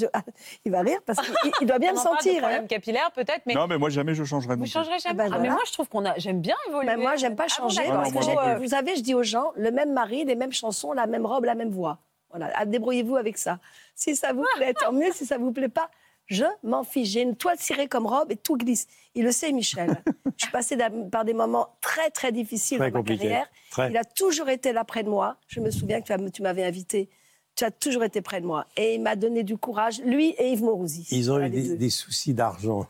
[0.66, 1.20] il va rire parce
[1.58, 2.40] qu'il doit bien me sentir.
[2.40, 2.68] problème hein.
[2.68, 3.42] capillaire, peut-être.
[3.46, 3.54] Mais...
[3.54, 4.56] Non, mais moi, jamais je changerai.
[4.56, 5.24] Vous changerez jamais.
[5.26, 6.18] Ah ben mais moi, je trouve qu'on a.
[6.28, 6.88] J'aime bien évoluer.
[6.88, 7.84] Ben moi, j'aime pas ah changer.
[7.88, 11.08] parce que vous savez, je dis aux gens, le même mari, les mêmes chansons, la
[11.08, 12.00] même robe, la même voix.
[12.32, 13.60] Voilà, débrouillez-vous avec ça.
[13.96, 15.14] Si ça vous plaît, tant mieux.
[15.14, 15.90] Si ça vous plaît pas,
[16.26, 17.12] je m'en fiche.
[17.12, 18.88] J'ai une toile cirée comme robe et tout glisse.
[19.16, 20.04] Il le sait, Michel.
[20.38, 20.78] je suis passée
[21.10, 23.48] par des moments très, très difficiles dans ma carrière.
[23.90, 25.38] Il a toujours été là près de moi.
[25.48, 27.10] Je me souviens que tu m'avais invité.
[27.56, 28.66] Tu as toujours été près de moi.
[28.76, 31.08] Et il m'a donné du courage, lui et Yves Mourouzi.
[31.10, 32.86] Ils ont eu des, soucis d'argent.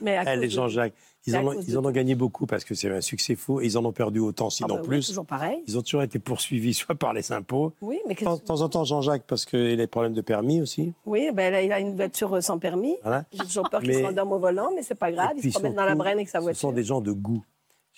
[0.00, 0.94] Mais Elle et Jean-Jacques.
[1.28, 3.66] Ils en, ont, ils en ont gagné beaucoup parce que c'est un succès fou et
[3.66, 5.06] ils en ont perdu autant, sinon ah bah plus.
[5.06, 5.62] toujours pareil.
[5.66, 7.72] Ils ont toujours été poursuivis soit par les impôts.
[7.82, 10.92] Oui, mais de temps en temps, Jean-Jacques, parce qu'il a des problèmes de permis aussi.
[11.04, 12.96] Oui, ben là, il a une voiture sans permis.
[13.32, 15.32] J'ai toujours peur qu'il se rendorme au volant, mais c'est pas grave.
[15.36, 16.56] Il se promène dans la Brenne avec sa voiture.
[16.56, 17.44] Ce sont des gens de goût.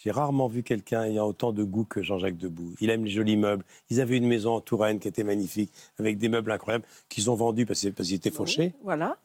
[0.02, 2.74] J'ai rarement vu quelqu'un ayant autant de goût que Jean-Jacques Debout.
[2.80, 3.64] Il aime les jolis meubles.
[3.90, 7.34] Ils avaient une maison en Touraine qui était magnifique, avec des meubles incroyables, qu'ils ont
[7.34, 8.72] vendus parce, qu'ils étaient fauchés.
[8.82, 9.18] voilà.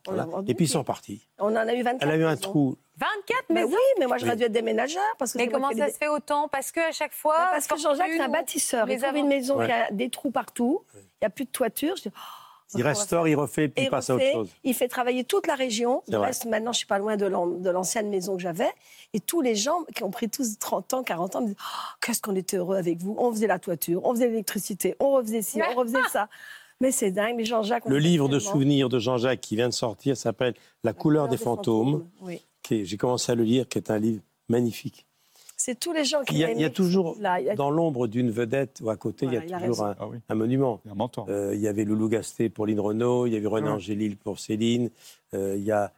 [0.48, 1.26] Et puis ils sont partis.
[1.40, 2.04] On en a eu 24.
[2.04, 2.76] Elle a eu un trou.
[2.98, 5.04] 24 mais oui, mais moi j'aurais dû être déménageur.
[5.18, 6.48] Parce que mais comment ça se fait autant?
[6.48, 7.50] Parce qu'à chaque fois.
[7.52, 8.90] parce que Jean-Jacques, c'est un bâtisseur.
[8.90, 10.84] Il trouve une maison qui a des trous partout.
[10.96, 11.96] Il n'y a plus de toiture.
[11.96, 14.50] Je dis, oh, il restaure, il refait, puis il passe à autre chose.
[14.64, 16.04] Il fait travailler toute la région.
[16.12, 18.72] reste, maintenant, je suis pas loin de l'ancienne maison que j'avais.
[19.14, 21.94] Et tous les gens qui ont pris tous 30 ans, 40 ans me disent oh,
[22.02, 25.42] Qu'est-ce qu'on était heureux avec vous On faisait la toiture, on faisait l'électricité, on refaisait
[25.42, 26.28] ci, on refaisait ça.
[26.82, 27.86] Mais c'est dingue, mais Jean-Jacques.
[27.86, 32.06] Le livre de souvenirs de Jean-Jacques qui vient de sortir s'appelle La, couleur, des, fantômes.
[32.70, 35.06] J'ai commencé à le lire, qui est un livre magnifique.
[35.58, 36.36] C'est tous les gens qui.
[36.36, 37.18] Il y a, il y a toujours,
[37.56, 39.96] dans l'ombre d'une vedette ou à côté, il y a toujours un,
[40.28, 40.82] ah monument.
[40.84, 43.38] Il y, a un euh, il y avait Loulou Gasté pour Lynn Renault, il y
[43.38, 44.90] avait René ah Angélil pour Céline.
[45.34, 45.92] Euh, il y a.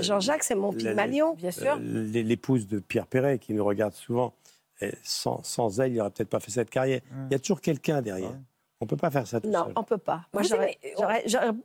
[0.00, 1.78] Jean-Jacques, c'est mon Pygmalion, bien sûr.
[1.78, 4.32] Euh, l'épouse de Pierre Perret, qui nous regarde souvent.
[5.02, 7.00] sans, sans, elle, il n'aurait peut-être pas fait cette carrière.
[7.30, 8.32] Il y a toujours quelqu'un derrière.
[8.80, 9.72] On ne peut pas faire ça tout non, seul.
[9.76, 10.26] on ne peut pas.
[10.32, 10.42] Moi,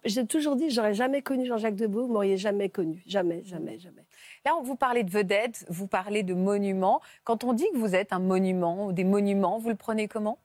[0.06, 3.02] j'ai toujours dit, j'aurais jamais connu Jean-Jacques Debout, vous m'auriez jamais connu.
[3.08, 4.06] Jamais, jamais, jamais.
[4.45, 7.02] Là, on vous parlez de vedettes, vous parlez de monuments.
[7.23, 10.39] Quand on dit que vous êtes un monument ou des monuments, vous le prenez comment?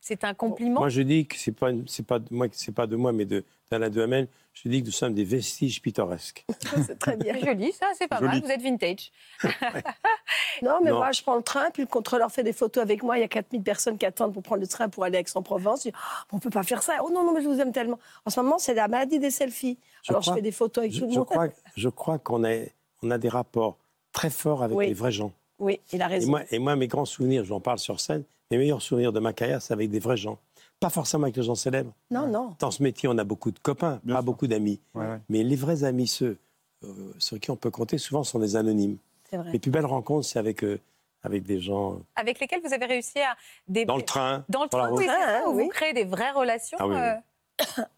[0.00, 0.80] C'est un compliment?
[0.80, 3.24] Moi, je dis que c'est pas c'est pas de moi, c'est pas de moi, mais
[3.24, 4.28] de d'Alain de Hamel.
[4.52, 6.46] Je dis que nous sommes des vestiges pittoresques.
[6.86, 7.36] c'est très bien.
[7.38, 8.40] Joli, ça, c'est pas mal.
[8.40, 9.10] Vous êtes vintage.
[10.62, 13.18] non, mais moi, je prends le train, puis le contrôleur fait des photos avec moi.
[13.18, 15.80] Il y a 4000 personnes qui attendent pour prendre le train pour aller à Aix-en-Provence.
[15.80, 16.98] Je dis, oh, on peut pas faire ça.
[17.02, 17.98] Oh non, non, mais je vous aime tellement.
[18.24, 19.76] En ce moment, c'est la maladie des selfies.
[20.08, 21.26] Alors, je fais des photos avec tout le monde.
[21.26, 23.76] Crois, je crois qu'on est on a des rapports
[24.12, 25.32] très forts avec les vrais gens.
[25.58, 26.26] Oui, il a raison.
[26.26, 29.20] Et moi, et moi mes grands souvenirs, j'en parle sur scène, mes meilleurs souvenirs de
[29.20, 30.38] ma carrière, c'est avec des vrais gens.
[30.78, 31.92] Pas forcément avec les gens célèbres.
[32.10, 32.54] Non, non.
[32.58, 34.80] Dans ce métier, on a beaucoup de copains, pas beaucoup d'amis.
[35.28, 36.38] Mais les vrais amis, ceux
[36.84, 38.98] euh, sur qui on peut compter, souvent sont des anonymes.
[39.32, 39.52] Vrai.
[39.52, 40.78] Les plus belles rencontres, c'est avec, euh,
[41.22, 41.94] avec des gens.
[41.94, 43.36] Euh, avec lesquels vous avez réussi à.
[43.66, 43.84] Des...
[43.84, 44.44] Dans le train.
[44.48, 46.78] Dans le train, oui, ça, Vous créez des vraies relations.
[46.80, 47.18] Ah,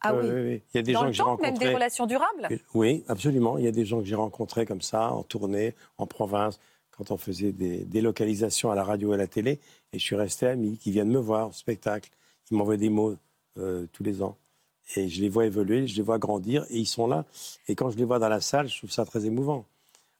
[0.00, 0.62] ah oui.
[0.74, 1.50] Il y a des Dans gens le que j'ai rencontrés.
[1.50, 3.58] même des relations durables Oui, absolument.
[3.58, 7.10] Il y a des gens que j'ai rencontrés comme ça, en tournée, en province, quand
[7.10, 9.58] on faisait des délocalisations à la radio et à la télé.
[9.92, 12.10] Et je suis resté ami, qui viennent me voir au spectacle.
[12.50, 13.16] Ils m'envoient des mots
[13.58, 14.36] euh, tous les ans.
[14.96, 17.24] Et je les vois évoluer, je les vois grandir, et ils sont là.
[17.68, 19.66] Et quand je les vois dans la salle, je trouve ça très émouvant.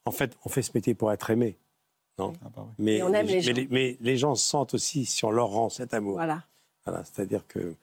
[0.05, 1.57] En fait, on fait ce métier pour être aimé.
[2.19, 2.33] Non?
[2.45, 4.35] Ah bah mais, les, mais, les, gens.
[4.35, 6.15] sentent aussi si on leur rend cet amour.
[6.15, 6.43] Voilà.
[6.85, 7.75] Voilà, c'est-à-dire que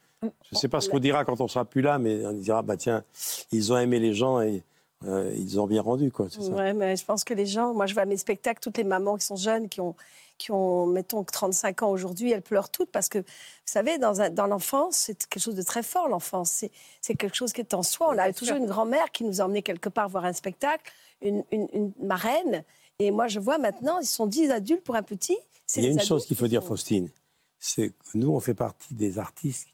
[0.43, 2.61] Je ne sais pas ce qu'on dira quand on sera plus là, mais on dira,
[2.61, 3.03] bah tiens,
[3.51, 4.63] ils ont aimé les gens et
[5.05, 6.27] euh, ils ont bien rendu, quoi.
[6.39, 8.83] Oui, mais je pense que les gens, moi je vais à mes spectacles, toutes les
[8.83, 9.95] mamans qui sont jeunes, qui ont,
[10.37, 13.25] qui ont mettons, 35 ans aujourd'hui, elles pleurent toutes parce que, vous
[13.65, 16.65] savez, dans, dans l'enfance, c'est quelque chose de très fort, l'enfance.
[17.01, 18.09] C'est quelque chose qui est en soi.
[18.13, 21.91] On a toujours une grand-mère qui nous emmenait quelque part voir un spectacle, une, une,
[22.01, 22.63] marraine.
[22.99, 25.37] Et moi, je vois maintenant, ils sont 10 adultes pour un petit.
[25.75, 27.09] Il y a une chose qu'il faut dire, Faustine,
[27.59, 29.67] c'est que nous, on fait partie des artistes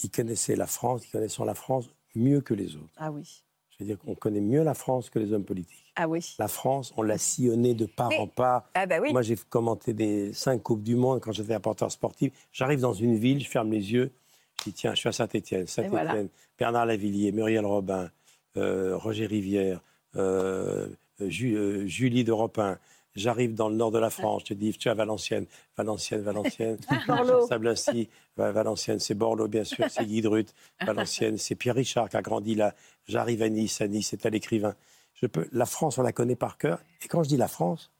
[0.00, 2.94] qui connaissaient la France, qui connaissent la France mieux que les autres.
[2.96, 3.42] Ah oui.
[3.70, 5.92] Je veux dire qu'on connaît mieux la France que les hommes politiques.
[5.94, 6.34] Ah oui.
[6.38, 8.64] La France, on l'a sillonnée de part en part.
[8.72, 9.12] Ah bah oui.
[9.12, 12.32] Moi, j'ai commenté des cinq Coupes du Monde quand j'étais rapporteur sportif.
[12.50, 14.10] J'arrive dans une ville, je ferme les yeux,
[14.58, 15.66] je dis tiens, je suis à Saint-Étienne.
[15.66, 18.10] Saint-Étienne, Bernard Lavillier, Muriel Robin,
[18.56, 19.82] euh, Roger Rivière,
[20.16, 20.88] euh,
[21.20, 22.78] euh, Julie de Ropin,
[23.16, 25.46] J'arrive dans le nord de la France, je te dis, tu es à Valenciennes,
[25.76, 26.78] Valenciennes, Valenciennes,
[27.48, 32.22] Sablincy, Valenciennes, c'est Borloo, bien sûr, c'est Guy Drut, Valenciennes, c'est Pierre Richard qui a
[32.22, 32.74] grandi là.
[33.08, 34.76] J'arrive à Nice, à Nice, c'est à l'écrivain.
[35.14, 36.80] Je peux, la France, on la connaît par cœur.
[37.02, 37.90] Et quand je dis la France,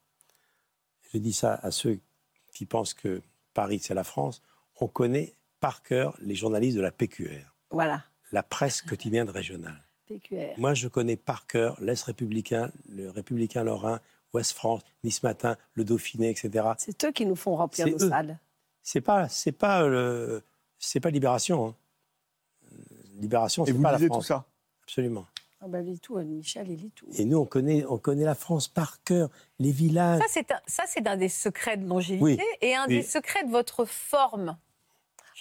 [1.13, 1.99] je dis ça à ceux
[2.55, 3.21] qui pensent que
[3.53, 4.43] Paris, c'est la France,
[4.81, 7.55] on connaît par cœur les journalistes de la PQR.
[7.71, 8.05] Voilà.
[8.33, 9.85] La presse quotidienne régionale.
[10.07, 10.55] PQR.
[10.57, 14.01] Moi, je connais par cœur l'Est républicain, le républicain lorrain,
[14.33, 16.69] Ouest France, Nice Matin, le Dauphiné, etc.
[16.79, 18.39] C'est eux qui nous font remplir nos salles.
[18.83, 20.43] C'est pas, c'est pas, le,
[20.79, 21.69] c'est pas Libération.
[21.69, 21.75] Hein.
[23.21, 24.19] Libération, c'est pas la France.
[24.19, 24.45] tout ça?
[24.85, 25.27] Absolument.
[25.63, 27.07] Ah ben, lit tout, Michel, il lit tout.
[27.13, 30.23] Et nous, on connaît, on connaît la France par cœur, les villages.
[30.67, 34.57] Ça, c'est un, des secrets de longévité et un des secrets de votre forme.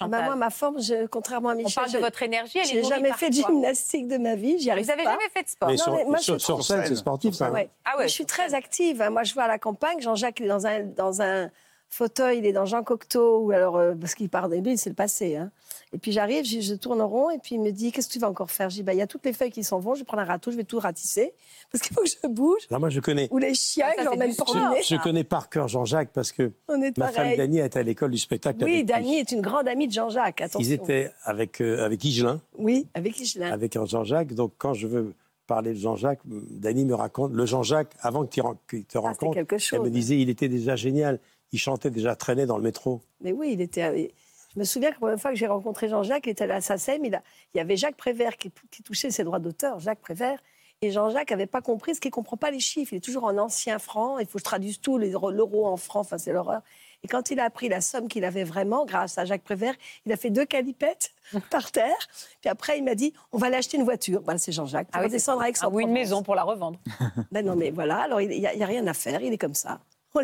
[0.02, 1.74] Ah bah, moi, ma forme, je, contrairement à Michel.
[1.78, 4.72] On parle de votre énergie, elle J'ai jamais fait de gymnastique de ma vie, j'y
[4.72, 7.52] arrive Vous n'avez jamais fait de sport non, moi, sur, sur scène, c'est sportif, ça.
[7.52, 7.70] Ouais.
[7.86, 9.04] Ah ouais, je suis très active.
[9.12, 11.50] Moi, je vois à la campagne, Jean-Jacques est dans un, dans un
[11.90, 14.90] fauteuil, il est dans Jean Cocteau, ou alors, euh, parce qu'il part des billes, c'est
[14.90, 15.36] le passé.
[15.36, 15.52] Hein.
[15.92, 18.30] Et puis j'arrive, je, tourne rond, et puis il me dit Qu'est-ce que tu vas
[18.30, 18.70] encore faire?
[18.70, 20.22] Je dis bah, Il y a toutes les feuilles qui s'en vont, je vais prendre
[20.22, 21.34] un râteau, je vais tout ratisser,
[21.72, 22.62] parce qu'il faut que je bouge.
[22.70, 23.28] Là, moi, je connais.
[23.32, 24.82] Ou les chiens, ah, j'emmène promener.
[24.84, 26.52] Je, je connais par cœur Jean-Jacques, parce que
[26.98, 28.64] ma femme Dany était à l'école du spectacle.
[28.64, 30.44] Oui, Dany est une grande amie de Jean-Jacques.
[30.60, 32.40] Ils étaient avec, euh, avec Higelin.
[32.58, 33.52] Oui, avec Higelin.
[33.52, 34.34] Avec Jean-Jacques.
[34.34, 35.14] Donc, quand je veux
[35.50, 38.44] parler de Jean-Jacques, Dany me raconte, le Jean-Jacques, avant qu'il
[38.86, 41.20] te ah, rencontre, elle me disait il était déjà génial
[41.52, 43.02] il chantait déjà traîné dans le métro.
[43.22, 43.84] Mais oui, il était.
[43.84, 44.08] Euh,
[44.54, 46.62] je me souviens que la première fois que j'ai rencontré Jean-Jacques, il était à la
[46.62, 47.22] SACEM, il,
[47.54, 48.52] il y avait Jacques Prévert qui,
[48.84, 50.42] touchait ses droits d'auteur, Jacques Prévert.
[50.82, 52.94] Et Jean-Jacques n'avait pas compris ce qu'il ne comprend pas les chiffres.
[52.94, 54.18] Il est toujours en ancien franc.
[54.18, 56.00] Il faut que je traduise tout, l'euro en franc.
[56.00, 56.62] Enfin, c'est l'horreur.
[57.04, 60.12] Et quand il a appris la somme qu'il avait vraiment, grâce à Jacques Prévert, il
[60.12, 61.14] a fait deux calipettes
[61.50, 61.98] par terre.
[62.42, 64.22] Puis après, il m'a dit on va l'acheter une voiture.
[64.24, 64.90] Voilà, c'est Jean-Jacques.
[64.92, 66.80] Ah oui, descendre avec ah, Ou une maison pour la revendre.
[67.32, 68.00] ben non, mais voilà.
[68.00, 69.22] Alors, il n'y a, a, rien à faire.
[69.22, 69.80] Il est comme ça.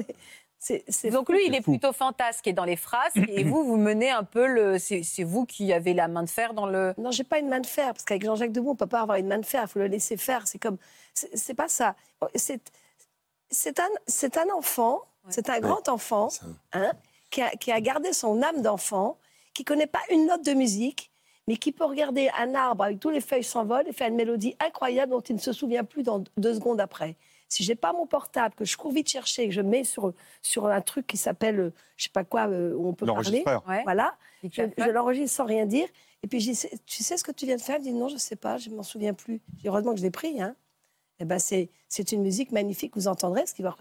[1.11, 4.23] Donc lui, il est plutôt fantasque et dans les phrases, et vous, vous menez un
[4.23, 4.79] peu le.
[4.79, 6.93] C'est vous qui avez la main de fer dans le.
[6.97, 9.17] Non, j'ai pas une main de fer parce qu'avec Jean-Jacques Debout, on peut pas avoir
[9.17, 9.63] une main de fer.
[9.63, 10.47] Il faut le laisser faire.
[10.47, 10.77] C'est comme.
[11.13, 11.95] C'est pas ça.
[12.35, 15.01] C'est un, c'est un enfant.
[15.29, 16.29] C'est un grand enfant
[16.73, 16.91] hein,
[17.29, 19.17] qui, a, qui a gardé son âme d'enfant,
[19.53, 21.11] qui connaît pas une note de musique,
[21.47, 24.55] mais qui peut regarder un arbre avec tous les feuilles s'envolent et faire une mélodie
[24.59, 27.15] incroyable dont il ne se souvient plus dans deux secondes après.
[27.47, 30.65] Si j'ai pas mon portable, que je cours vite chercher, que je mets sur, sur
[30.65, 33.43] un truc qui s'appelle, euh, je sais pas quoi, euh, où on peut parler,
[33.83, 35.87] voilà, je, l'enregistre sans rien dire.
[36.23, 37.77] Et puis, dis, tu sais ce que tu viens de faire?
[37.77, 39.41] Il dit, non, je sais pas, je m'en souviens plus.
[39.63, 40.55] heureusement que je l'ai pris, hein.
[41.19, 43.75] Eh ben c'est, c'est une musique magnifique, vous entendrez, parce qu'il va,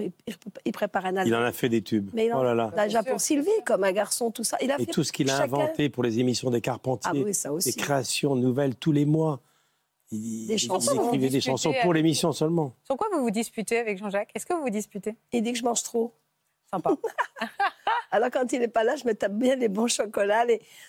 [0.65, 1.27] il prépare un album.
[1.27, 2.11] Il en a fait des tubes.
[2.13, 2.73] Mais oh là là.
[2.85, 4.57] Déjà pour Sylvie, comme un garçon, tout ça.
[4.63, 7.73] Il a Et tout ce qu'il a inventé pour les émissions des Carpentiers, ah des
[7.73, 9.41] créations nouvelles tous les mois.
[10.13, 11.07] Il, des chansons.
[11.07, 12.77] écrivait des chansons pour l'émission seulement.
[12.85, 14.31] Sur quoi vous vous disputez avec Jean-Jacques?
[14.35, 15.17] Est-ce que vous vous disputez?
[15.33, 16.13] Il dit que je mange trop.
[16.71, 16.97] Sympa.
[18.15, 20.47] Alors quand il n'est pas là, je me tape bien les bons chocolats.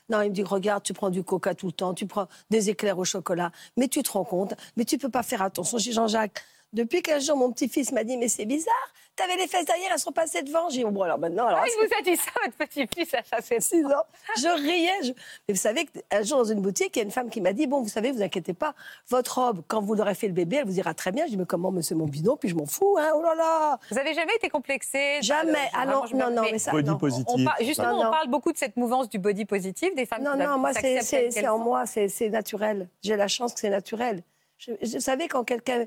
[0.09, 2.69] Non, il me dit, regarde, tu prends du coca tout le temps, tu prends des
[2.69, 5.79] éclairs au chocolat, mais tu te rends compte, mais tu peux pas faire attention.
[5.79, 6.43] J'ai Jean-Jacques,
[6.75, 9.99] depuis qu'un jour mon petit-fils m'a dit, mais c'est bizarre, T'avais les fesses derrière, elles
[9.99, 10.69] sont passées devant.
[10.69, 11.45] J'ai dit, bon, alors maintenant.
[11.45, 14.03] Alors, ah, il vous a dit ça, votre petit-fils, à chasser 6 ans.
[14.37, 15.13] Je riais.
[15.47, 17.53] Mais vous savez qu'un jour, dans une boutique, il y a une femme qui m'a
[17.53, 18.73] dit, bon, vous savez, vous inquiétez pas,
[19.07, 21.25] votre robe, quand vous aurez fait le bébé, elle vous ira très bien.
[21.25, 23.79] Je dis, mais comment, monsieur mon bidon Puis je m'en fous, hein, oh là là.
[23.89, 25.69] Vous avez jamais été complexé Jamais.
[25.73, 26.71] Ah non, non, non, mais ça.
[26.71, 27.47] Body positif.
[27.61, 30.49] justement, on parle beaucoup de cette mouvance du body positif, des femmes non, qui Non,
[30.49, 32.89] non, moi, c'est en moi, c'est naturel.
[33.01, 34.23] J'ai la chance que c'est naturel.
[34.57, 35.85] Je, je savais quand quelqu'un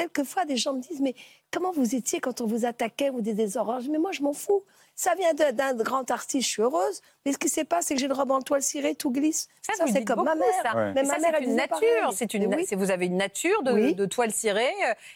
[0.00, 1.14] quelquefois, des gens me disent Mais
[1.50, 4.64] comment vous étiez quand on vous attaquait, vous des oranges Mais moi, je m'en fous.
[4.94, 7.00] Ça vient d'un grand artiste, je suis heureuse.
[7.24, 9.48] Mais ce qui se passe, c'est que j'ai le robe en toile cirée, tout glisse.
[9.62, 10.92] Ça, c'est comme ma mère.
[10.94, 12.12] Mais ma mère, c'est une nature.
[12.12, 14.72] C'est une, Vous avez une nature de, toile cirée.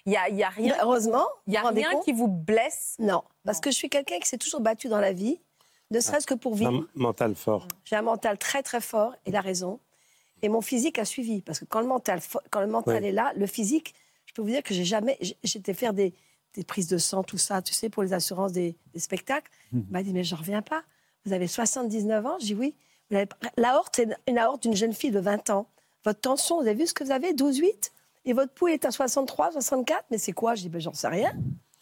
[0.06, 0.74] Il n'y a, y a, rien.
[0.82, 1.26] heureusement.
[1.46, 2.96] Il n'y a rien qui vous blesse?
[2.98, 5.38] Non, parce que je suis quelqu'un qui s'est toujours battu dans la vie.
[5.90, 6.72] Ne serait-ce que pour vivre.
[6.72, 7.68] Un mental fort.
[7.84, 9.80] J'ai un mental très très fort, il a raison.
[10.42, 11.42] Et mon physique a suivi.
[11.42, 12.20] Parce que quand le mental,
[12.50, 13.94] quand le mental est là, le physique,
[14.34, 15.18] peux vous dire que j'ai jamais.
[15.42, 16.12] J'étais faire des,
[16.54, 19.50] des, prises de sang, tout ça, tu sais, pour les assurances des, spectacles.
[19.72, 19.80] Mmh.
[19.88, 20.82] Il m'a dit, mais je reviens pas.
[21.24, 22.36] Vous avez 79 ans?
[22.40, 22.74] Je dis oui.
[23.56, 25.68] L'aorte, c'est une aorte d'une jeune fille de 20 ans.
[26.04, 27.32] Votre tension, vous avez vu ce que vous avez?
[27.32, 27.90] 12,8
[28.26, 30.54] Et votre pouls est à 63, 64 Mais c'est quoi?
[30.54, 31.32] Je dis, ben, j'en sais rien.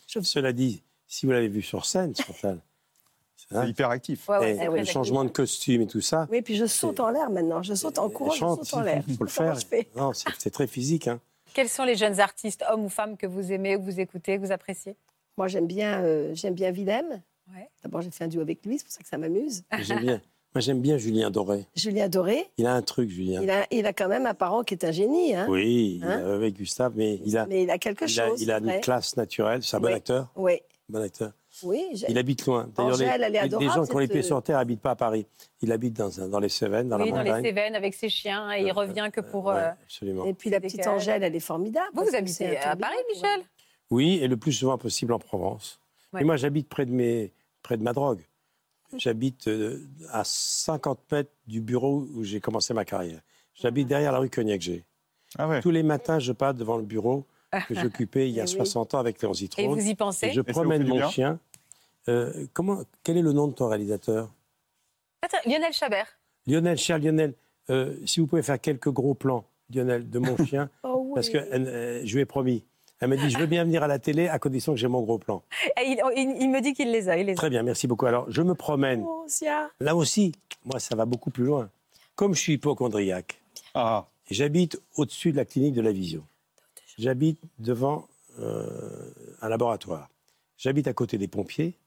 [0.07, 2.61] Cela dit, si vous l'avez vu sur scène, Chantal,
[3.37, 4.29] c'est hyper actif.
[4.29, 6.29] le changement de costume et tout ça.
[6.31, 7.63] Oui, puis je saute en l'air maintenant.
[7.63, 9.03] Je saute en courant, je saute en l'air.
[9.09, 9.57] Il faut le faire.
[9.97, 11.09] Non, c'est très physique.
[11.09, 11.21] Hein.
[11.55, 14.45] Quels sont les jeunes artistes, hommes ou femmes, que vous aimez, que vous écoutez, que
[14.45, 14.97] vous appréciez?
[15.37, 17.23] Moi, j'aime bien, euh, j'aime bien Willem.
[17.83, 19.63] D'abord, j'ai fait un duo avec lui, c'est pour ça que ça m'amuse.
[19.83, 20.21] J'aime bien.
[20.55, 21.67] Moi, j'aime bien Julien Doré.
[21.75, 22.47] Julien Doré?
[22.57, 23.43] Il a un truc, Julien.
[23.43, 25.35] Il a, il a quand même un parent qui est un génie.
[25.35, 28.41] Hein oui, hein avec Gustave, mais il a, mais il a quelque chose.
[28.41, 29.63] il a une classe naturelle.
[29.63, 30.31] C'est un bon acteur?
[30.37, 30.61] Oui.
[30.89, 31.33] Bon acteur.
[31.63, 32.69] Oui, il habite loin.
[32.75, 35.27] D'ailleurs, les, gens qui ont les pieds sur terre n'habitent pas à Paris.
[35.61, 37.29] Il habite dans, dans les Cévennes, dans oui, la montagne.
[37.29, 39.51] dans les Cévennes avec ses chiens et il revient que pour.
[39.51, 40.25] Euh, absolument.
[40.25, 41.89] Et puis la petite Angèle, elle est formidable.
[41.95, 43.43] Vous, vous habitez à Paris, Michel?
[43.91, 45.79] Oui, et le plus souvent possible en Provence.
[46.19, 48.21] Et moi, j'habite près, de mes, près de ma drogue.
[48.97, 53.21] J'habite euh, à 50 mètres du bureau où j'ai commencé ma carrière.
[53.55, 54.85] J'habite derrière la rue Cognac-G.
[55.39, 57.27] Ah Tous les matins, je passe devant le bureau
[57.69, 59.63] que j'occupais il y a 60 ans avec Léon Zitron.
[59.63, 61.39] Et vous y pensez Je promène mon chien.
[62.09, 64.31] Euh, comment, quel est le nom de ton réalisateur?
[65.47, 66.19] Lionel Chabert.
[66.47, 67.35] Lionel, cher Lionel,
[67.71, 71.39] euh, si vous pouvez faire quelques gros plans, Lionel, de mon chien, oh parce que
[71.39, 72.65] je lui ai promis.
[73.01, 75.03] Elle m'a dit, je veux bien venir à la télé à condition que j'ai mon
[75.03, 75.43] gros plan.
[75.85, 75.97] il,
[76.51, 77.35] me dit qu'il les a.
[77.35, 78.07] Très bien, merci beaucoup.
[78.07, 79.03] Alors, je me promène.
[79.05, 79.27] Oh,
[79.81, 80.33] Là aussi,
[80.65, 81.69] moi, ça va beaucoup plus loin.
[82.15, 83.43] Comme je suis hypochondriaque,
[83.75, 84.07] ah.
[84.31, 86.23] j'habite au-dessus de la clinique de la vision.
[86.99, 90.09] J'habite devant euh, un laboratoire.
[90.57, 91.79] J'habite à côté des pompiers.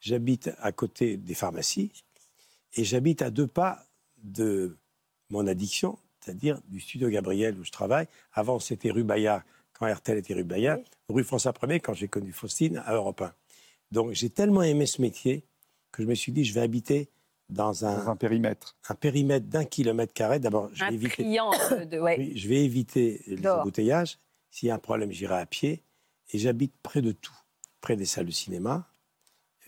[0.00, 1.92] J'habite à côté des pharmacies.
[2.74, 3.86] Et j'habite à deux pas
[4.22, 4.76] de
[5.30, 8.06] mon addiction, c'est-à-dire du studio Gabriel où je travaille.
[8.32, 12.32] Avant, c'était rue Bayard quand RTL était rue Bayard, rue François 1er quand j'ai connu
[12.32, 13.32] Faustine à Europe 1.
[13.92, 15.44] Donc j'ai tellement aimé ce métier
[15.90, 17.08] que je me suis dit je vais habiter
[17.50, 18.76] dans un, un périmètre.
[18.88, 20.38] Un périmètre d'un kilomètre carré.
[20.38, 21.24] D'abord, je vais éviter.
[21.24, 22.16] De, ouais.
[22.18, 24.18] oui, je vais éviter les embouteillages.
[24.50, 25.82] S'il y a un problème, j'irai à pied.
[26.32, 27.36] Et j'habite près de tout,
[27.80, 28.88] près des salles de cinéma.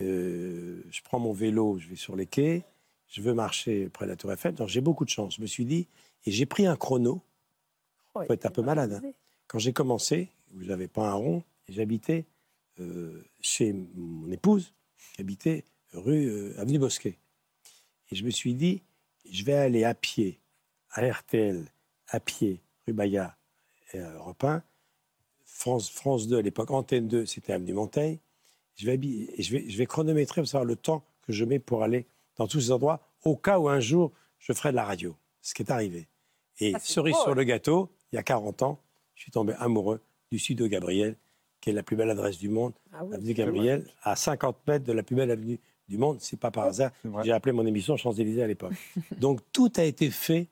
[0.01, 2.63] Euh, je prends mon vélo, je vais sur les quais.
[3.07, 4.55] Je veux marcher près de la Tour Eiffel.
[4.55, 5.35] Donc j'ai beaucoup de chance.
[5.35, 5.87] Je me suis dit,
[6.25, 7.21] et j'ai pris un chrono.
[8.15, 9.01] Il faut être un peu malade.
[9.03, 9.11] Hein.
[9.47, 12.25] Quand j'ai commencé, je n'avais pas un rond, j'habitais
[12.79, 14.73] euh, chez mon épouse,
[15.13, 17.17] qui habitait rue euh, Avenue Bosquet.
[18.11, 18.81] Et je me suis dit,
[19.29, 20.39] je vais aller à pied,
[20.91, 21.65] à RTL,
[22.09, 24.63] à pied, rue et à Europe 1.
[25.45, 28.17] France, France 2 à l'époque, Antenne 2, c'était Avenue Montaigne.
[28.75, 28.99] Je vais,
[29.37, 32.47] je, vais, je vais chronométrer pour savoir le temps que je mets pour aller dans
[32.47, 35.61] tous ces endroits, au cas où un jour je ferai de la radio, ce qui
[35.61, 36.07] est arrivé.
[36.59, 38.79] Et cerise sur le gâteau, il y a 40 ans,
[39.15, 41.15] je suis tombé amoureux du sud de Gabriel,
[41.61, 42.73] qui est la plus belle adresse du monde.
[42.91, 45.59] Ah avenue Gabriel, à 50 mètres de la plus belle avenue
[45.93, 46.17] du monde.
[46.19, 46.91] C'est pas par hasard.
[47.23, 48.73] J'ai appelé mon émission Champs-Élysées à l'époque.
[49.19, 50.47] Donc tout a été fait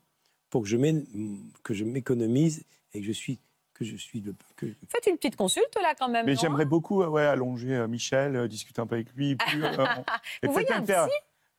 [0.49, 3.39] pour que je m'économise et que je suis
[3.73, 4.35] que je suis le.
[4.55, 4.67] Que...
[4.89, 6.25] Faites une petite consulte là quand même.
[6.25, 9.35] Mais j'aimerais beaucoup ouais, allonger euh, Michel, euh, discuter un peu avec lui.
[9.47, 9.85] Plus, euh,
[10.43, 11.07] Vous voyez un faire,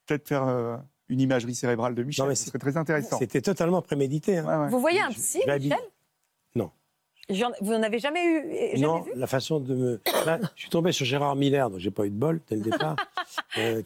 [0.07, 2.37] Peut-être faire une imagerie cérébrale de Michel.
[2.37, 3.19] Ce serait très intéressant.
[3.19, 4.39] C'était totalement prémédité.
[4.39, 4.69] Hein.
[4.69, 5.77] Vous voyez un psy, Michel
[7.29, 10.01] vous n'en avez jamais eu Non, la façon de me.
[10.57, 12.97] je suis tombé sur Gérard Miller, donc j'ai pas eu de bol dès le départ.
[13.59, 13.83] euh,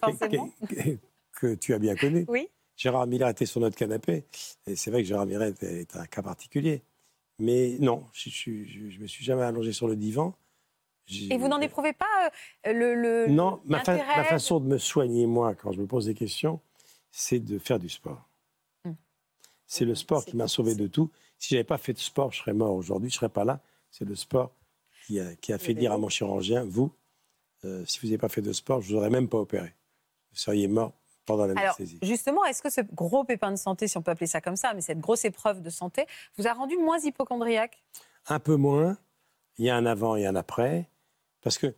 [1.32, 2.24] que, tu as bien connu.
[2.28, 2.48] Oui.
[2.76, 4.24] Gérard Miller était sur notre canapé.
[4.66, 6.82] Et c'est vrai que Gérard Miller est, un cas particulier.
[7.38, 10.34] Mais non, je, ne me suis jamais allongé sur le divan.
[11.30, 12.30] Et vous n'en éprouvez pas
[12.66, 16.14] euh, le, Non, ma, ma, façon de me soigner, moi, quand je me pose des
[16.14, 16.60] questions,
[17.12, 18.28] c'est de faire du sport.
[18.84, 18.96] Hum.
[19.66, 21.10] C'est le sport qui m'a sauvé de tout.
[21.38, 23.60] Si j'avais pas fait de sport, je serais mort aujourd'hui, je serais pas là.
[23.90, 24.52] C'est le sport
[25.06, 26.92] qui a, qui a fait dire à mon chirurgien, vous,
[27.64, 29.74] euh, si vous n'avez pas fait de sport, je vous aurais même pas opéré.
[30.30, 30.92] Vous seriez mort
[31.24, 31.98] pendant l'anesthésie.
[32.02, 34.74] Justement, est-ce que ce gros pépin de santé, si on peut appeler ça comme ça,
[34.74, 36.06] mais cette grosse épreuve de santé,
[36.36, 37.82] vous a rendu moins hypochondriaque?
[38.26, 38.96] Un peu moins.
[39.58, 40.88] Il y a un avant et un après.
[41.42, 41.74] Parce que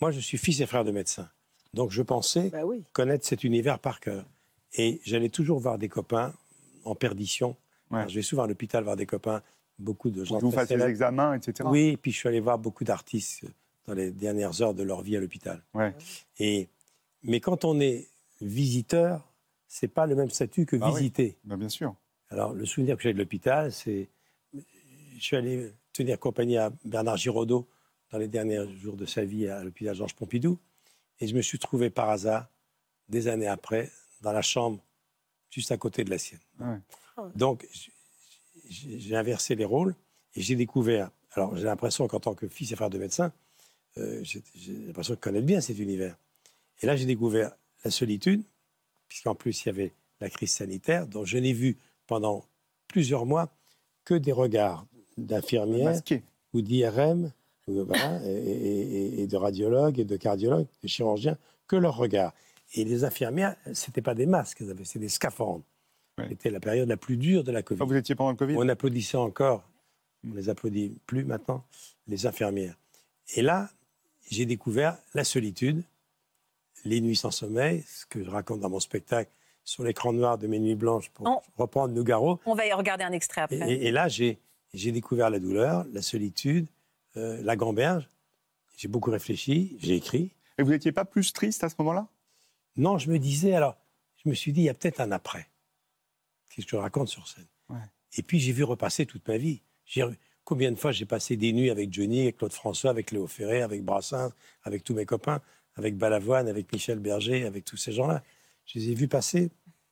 [0.00, 1.28] moi, je suis fils et frère de médecin.
[1.72, 4.24] Donc, je pensais bah connaître cet univers par cœur.
[4.74, 6.34] Et j'allais toujours voir des copains
[6.84, 7.56] en perdition
[8.08, 9.42] je vais souvent à l'hôpital voir des copains,
[9.78, 10.38] beaucoup de gens.
[10.38, 11.68] Vous faites des examens, etc.
[11.70, 13.44] Oui, et puis je suis allé voir beaucoup d'artistes
[13.86, 15.62] dans les dernières heures de leur vie à l'hôpital.
[16.38, 16.68] Et
[17.22, 18.08] mais quand on est
[18.40, 19.32] visiteur,
[19.66, 21.36] c'est pas le même statut que bah visiter.
[21.44, 21.94] Bah, bien sûr.
[22.28, 24.08] Alors le souvenir que j'ai de l'hôpital, c'est
[24.52, 27.68] je suis allé tenir compagnie à Bernard Giraudot
[28.10, 30.58] dans les derniers jours de sa vie à l'hôpital Georges Pompidou,
[31.20, 32.48] et je me suis trouvé par hasard
[33.08, 33.90] des années après,
[34.22, 34.80] dans la chambre
[35.50, 36.40] juste à côté de la sienne.
[37.34, 37.66] Donc,
[38.68, 39.94] j'ai inversé les rôles
[40.34, 41.10] et j'ai découvert.
[41.32, 43.32] Alors, j'ai l'impression qu'en tant que fils et frère de médecin,
[43.98, 44.42] euh, j'ai
[44.86, 46.16] l'impression de connaître bien cet univers.
[46.80, 47.52] Et là, j'ai découvert
[47.84, 48.42] la solitude,
[49.08, 52.44] puisqu'en plus, il y avait la crise sanitaire, dont je n'ai vu pendant
[52.88, 53.50] plusieurs mois
[54.04, 54.86] que des regards
[55.16, 56.00] d'infirmières
[56.52, 57.32] ou d'IRM
[57.66, 62.34] et, et, de radiologues et de cardiologues, de chirurgiens, que leurs regards.
[62.74, 65.64] Et les infirmières, ce n'étaient pas des masques, c'était des scaphandres.
[66.28, 67.82] C'était la période la plus dure de la Covid.
[67.84, 69.64] vous étiez pendant le Covid On applaudissait encore,
[70.24, 71.64] on ne les applaudit plus maintenant,
[72.06, 72.76] les infirmières.
[73.34, 73.68] Et là,
[74.30, 75.82] j'ai découvert la solitude,
[76.84, 79.30] les nuits sans sommeil, ce que je raconte dans mon spectacle
[79.64, 82.38] sur l'écran noir de mes nuits blanches pour reprendre Nougaro.
[82.46, 83.72] On va y regarder un extrait après.
[83.72, 84.38] Et, là, j'ai
[84.74, 86.66] découvert la douleur, la solitude,
[87.16, 88.08] euh, la gamberge.
[88.76, 90.30] J'ai beaucoup réfléchi, j'ai écrit.
[90.58, 92.08] Et vous n'étiez pas plus triste à ce moment-là?
[92.76, 93.76] Non, je me disais, alors,
[94.22, 95.48] je me suis dit, il y a peut-être un après.
[96.48, 97.46] Qu'est-ce que je raconte sur scène
[98.16, 99.62] Et puis, j'ai vu repasser toute ma vie.
[100.44, 103.62] Combien de fois j'ai passé des nuits avec Johnny, avec Claude François, avec Léo Ferré,
[103.62, 104.30] avec Brassens,
[104.62, 105.40] avec tous mes copains,
[105.76, 108.22] avec Balavoine, avec Michel Berger, avec tous ces gens-là.
[108.66, 109.50] Je les ai vus passer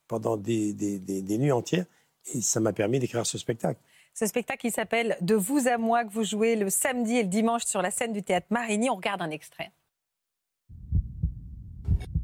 [0.09, 1.87] pendant des, des nuits entières
[2.35, 3.81] et ça m'a permis d'écrire ce spectacle.
[4.15, 7.29] Ce spectacle qui s'appelle De vous à moi, que vous jouez le samedi et le
[7.29, 8.91] dimanche sur la scène du théâtre Marigny.
[8.91, 9.73] On regarde un extrait.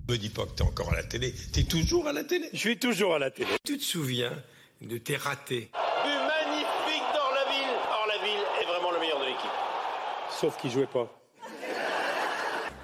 [0.09, 1.35] Me dis pas que t'es encore à la télé.
[1.53, 2.49] T'es toujours à la télé.
[2.55, 3.51] Je suis toujours à la télé.
[3.63, 4.33] Tu te souviens
[4.81, 5.71] de tes ratés?
[6.03, 7.77] Du magnifique d'Orlaville.
[7.91, 9.51] Orlaville est vraiment le meilleur de l'équipe.
[10.31, 11.13] Sauf qu'il jouait pas.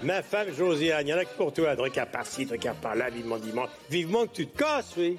[0.02, 1.70] Ma femme Josiane, il y en a que pour toi.
[1.70, 3.70] À par-ci, à par-là, vivement dimanche.
[3.88, 5.16] Vivement que tu te casses, oui.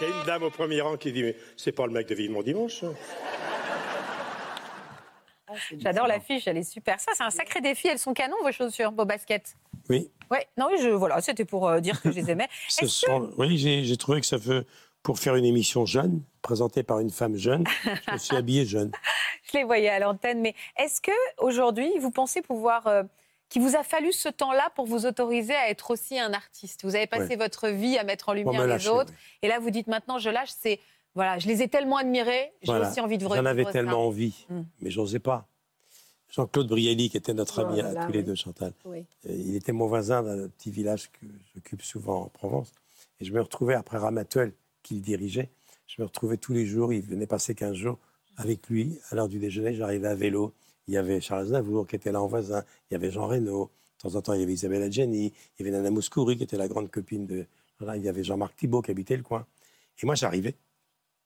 [0.00, 2.06] Il y a une dame au premier rang qui dit Mais c'est pas le mec
[2.06, 2.84] de Vivement Dimanche.
[5.50, 7.00] Ah, J'adore l'affiche, elle est super.
[7.00, 7.88] Ça, c'est un sacré défi.
[7.88, 9.56] Elles sont canons, vos chaussures, vos baskets?
[9.88, 10.10] Oui.
[10.30, 12.48] Ouais, non, oui, je, voilà, c'était pour euh, dire que je les aimais.
[13.36, 14.64] Oui, j'ai trouvé que ça fait,
[15.02, 17.64] pour faire une émission jeune, présentée par une femme jeune,
[18.06, 18.92] je me suis habillé jeune.
[19.52, 23.02] je les voyais à l'antenne, mais est-ce que aujourd'hui, vous pensez pouvoir euh,
[23.48, 26.84] qu'il vous a fallu ce temps-là pour vous autoriser à être aussi un artiste?
[26.84, 29.88] Vous avez passé votre vie à mettre en lumière les autres, et là vous dites
[29.88, 30.50] maintenant je lâche.
[30.56, 30.78] C'est
[31.14, 34.46] voilà, je les ai tellement admirés, j'ai aussi envie de vous J'en avais tellement envie,
[34.48, 34.60] mm.
[34.80, 35.46] mais j'osais pas.
[36.30, 39.86] Jean-Claude Brielli, qui était notre ami à tous les deux, Chantal, euh, il était mon
[39.86, 42.72] voisin d'un petit village que j'occupe souvent en Provence.
[43.20, 44.52] Et je me retrouvais après Ramatuel,
[44.82, 45.50] qu'il dirigeait,
[45.88, 47.98] je me retrouvais tous les jours, il venait passer 15 jours
[48.36, 50.54] avec lui à l'heure du déjeuner, j'arrivais à vélo,
[50.86, 53.70] il y avait Charles Navour qui était là en voisin, il y avait Jean Reynaud,
[53.98, 56.44] de temps en temps il y avait Isabelle Adjani, il y avait Nana Mouskouri qui
[56.44, 57.46] était la grande copine de.
[57.80, 59.46] il y avait Jean-Marc Thibault qui habitait le coin.
[60.02, 60.54] Et moi j'arrivais,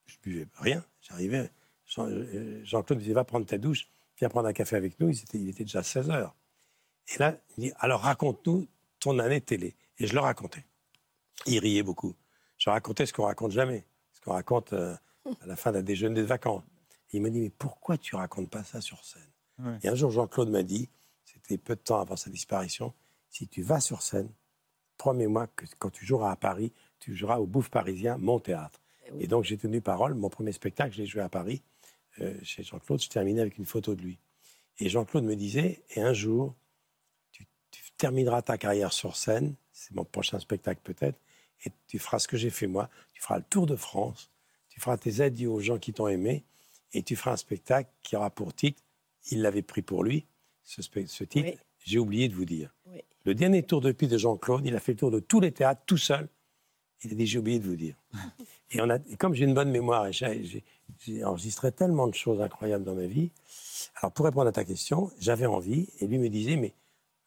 [0.06, 1.50] je buvais rien, j'arrivais.
[1.98, 3.88] Euh, Jean-Claude me disait Va prendre ta douche,
[4.18, 5.10] viens prendre un café avec nous.
[5.10, 6.34] Il était, il était déjà 16 heures.
[7.14, 8.66] Et là, il me dit Alors raconte-nous
[9.00, 9.74] ton année télé.
[9.98, 10.64] Et je le racontais.
[11.46, 12.14] Il riait beaucoup.
[12.58, 14.96] Je racontais ce qu'on raconte jamais, ce qu'on raconte euh,
[15.40, 16.62] à la fin d'un déjeuner de vacances.
[17.12, 19.22] il me dit Mais pourquoi tu racontes pas ça sur scène?
[19.82, 20.88] Et un jour, Jean-Claude m'a dit,
[21.24, 22.92] c'était peu de temps avant sa disparition,
[23.30, 24.28] si tu vas sur scène,
[24.96, 28.80] promets-moi que quand tu joueras à Paris, tu joueras au Bouffe Parisien, mon théâtre.
[29.20, 30.14] Et, donc j'ai tenu parole.
[30.14, 31.62] Mon premier spectacle, je l'ai joué à Paris,
[32.20, 33.00] euh, chez Jean-Claude.
[33.00, 34.18] Je terminais avec une photo de lui.
[34.78, 36.54] Et Jean-Claude me disait, et un jour,
[37.30, 37.44] tu,
[37.96, 41.18] termineras ta carrière sur scène, c'est mon prochain spectacle peut-être,
[41.64, 44.30] et tu feras ce que j'ai fait moi, tu feras le tour de France,
[44.68, 46.44] tu feras tes adieux aux gens qui t'ont aimé,
[46.92, 48.82] et tu feras un spectacle qui aura pour titre
[49.30, 50.26] il l'avait pris pour lui,
[50.64, 50.80] ce,
[51.24, 51.58] titre.
[51.84, 52.74] J'ai oublié de vous dire.
[53.24, 55.52] Le dernier tour de piste de Jean-Claude, il a fait le tour de tous les
[55.52, 56.28] théâtres tout seul.
[57.04, 57.96] Il a dit J'ai oublié de vous dire.
[58.70, 62.84] et, on a, comme j'ai une bonne mémoire, et j'ai enregistré tellement de choses incroyables
[62.84, 63.30] dans ma vie.
[63.96, 66.74] Alors, pour répondre à ta question, j'avais envie, et lui me disait Mais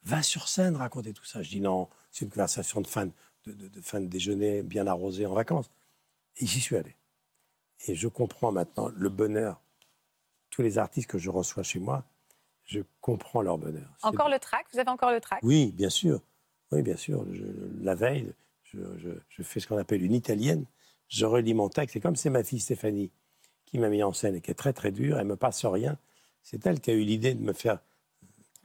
[0.04, 1.42] va sur scène raconter tout ça.
[1.42, 3.12] Je dis Non, c'est une conversation de fin de,
[3.46, 5.70] de fin de déjeuner bien arrosée en vacances.
[6.38, 6.94] Et j'y suis allé.
[7.86, 9.60] Et je comprends maintenant le bonheur
[10.50, 12.04] tous les artistes que je reçois chez moi,
[12.64, 13.88] je comprends leur bonheur.
[14.02, 14.66] Encore le trac?
[14.72, 15.38] Vous avez encore le trac?
[15.42, 16.20] Oui, bien sûr.
[16.72, 17.24] Oui, bien sûr.
[17.80, 18.32] la veille,
[18.72, 20.64] je, fais ce qu'on appelle une italienne.
[21.08, 21.96] Je relis mon texte.
[21.96, 23.10] Et comme c'est ma fille Stéphanie
[23.66, 25.98] qui m'a mis en scène et qui est très très dure, elle me passe rien.
[26.42, 27.78] C'est elle qui a eu l'idée de me faire,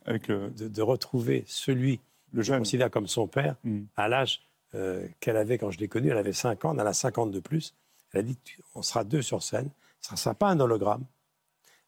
[0.06, 2.00] Avec de, retrouver celui
[2.32, 3.84] le que je considère comme son père hmm.
[3.96, 4.42] à l'âge
[4.76, 6.10] euh, qu'elle avait quand je l'ai connue.
[6.10, 7.76] Elle avait 5 ans, elle a 50 de plus.
[8.12, 8.38] Elle a dit
[8.76, 9.70] on sera deux sur scène.
[10.00, 11.06] Ce ne sera pas un hologramme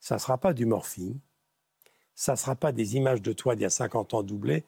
[0.06, 1.20] ça ne sera pas du morphine,
[2.14, 4.64] ça ne sera pas des images de toi d'il y a 50 ans doublées.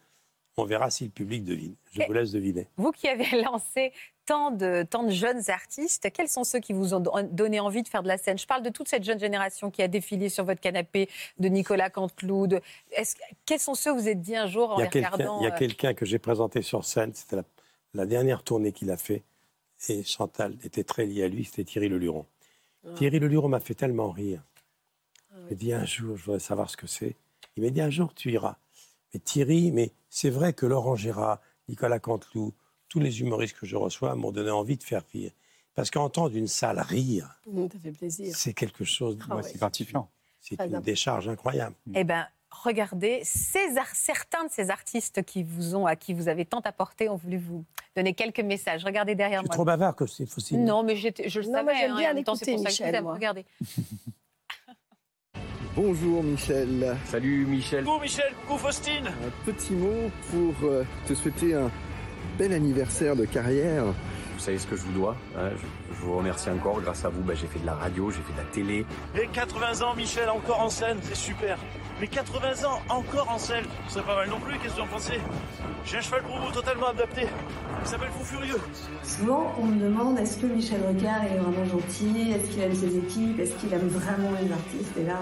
[0.60, 1.76] On verra si le public devine.
[1.94, 2.68] Je vous laisse deviner.
[2.78, 3.94] Vous qui avez lancé
[4.26, 6.12] tant de, tant de jeunes artistes.
[6.12, 8.40] Quels sont ceux qui vous ont donné envie de faire de la scène?
[8.40, 11.92] Je parle de toute cette jeune génération qui a défilé sur votre canapé, de Nicolas
[11.92, 12.48] Canteloup.
[12.48, 12.62] De...
[13.46, 15.54] Quels sont ceux que vous êtes dit un jour en il regardant Il y a
[15.54, 17.38] euh, quelqu'un que j'ai présenté sur scène, c'était
[17.94, 19.24] la, dernière tournée qu'il a fait,
[19.90, 22.26] et Chantal était très liée à lui, c'était Thierry Leluron.
[22.84, 22.94] Ah.
[22.96, 24.42] Thierry Leluron m'a fait tellement rire.
[25.32, 27.16] Ah il m'a dit un jour, je voudrais savoir ce que c'est.
[27.56, 28.58] Il m'a dit un jour, tu iras.
[29.14, 31.40] Mais Thierry, mais c'est vrai que Laurent Gérard,
[31.70, 32.52] Nicolas Canteloup,
[32.90, 35.32] tous les humoristes que je reçois m'ont donné envie de faire rire.
[35.76, 37.68] Parce qu'entendre une salle rire, mmh,
[38.34, 40.10] c'est quelque chose de ah gratifiant.
[40.42, 41.76] C'est une décharge incroyable.
[41.94, 46.62] Eh bien, regardez, certains de ces artistes qui vous ont, à qui vous avez tant
[46.62, 47.64] apporté ont voulu vous
[47.96, 48.84] donner quelques messages.
[48.84, 49.50] Regardez derrière moi.
[49.50, 50.64] Je suis trop bavard, que c'est possible.
[50.64, 51.76] Non, mais je le savais.
[51.76, 53.06] J'aime hein, bien l'écouter, Michel.
[53.06, 53.46] Regardez.
[55.78, 56.98] Bonjour Michel.
[57.06, 57.84] Salut Michel.
[57.84, 59.06] Coucou Michel, coucou Faustine.
[59.06, 61.70] Un petit mot pour euh, te souhaiter un
[62.36, 63.84] bel anniversaire de carrière.
[63.86, 65.16] Vous savez ce que je vous dois.
[65.38, 65.50] Hein,
[65.92, 66.82] je, vous remercie encore.
[66.82, 68.86] Grâce à vous, bah, j'ai fait de la radio, j'ai fait de la télé.
[69.22, 71.60] Et 80 ans, Michel, encore en scène, c'est super.
[72.02, 74.88] Mais 80 ans, encore en scène, c'est pas mal non plus, qu'est-ce que vous en
[74.88, 75.20] pensez?
[75.86, 77.28] J'ai un cheval pour vous totalement adapté.
[77.82, 78.62] Il s'appelle Fou Furieux.
[79.04, 82.32] Souvent, on me demande est-ce que Michel Rocard est vraiment gentil?
[82.32, 83.40] Est-ce qu'il aime ses équipes?
[83.40, 84.98] Est-ce qu'il aime vraiment les artistes?
[85.00, 85.20] Et là,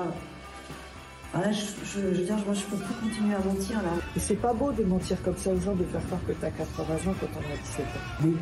[1.38, 3.92] ah, je, je, veux dire, moi, je peux plus continuer à mentir là.
[4.16, 6.50] Et c'est pas beau de mentir comme ça aux gens, de faire croire que t'as
[6.50, 8.24] 80 ans quand on a 17 ans.
[8.24, 8.38] Oui,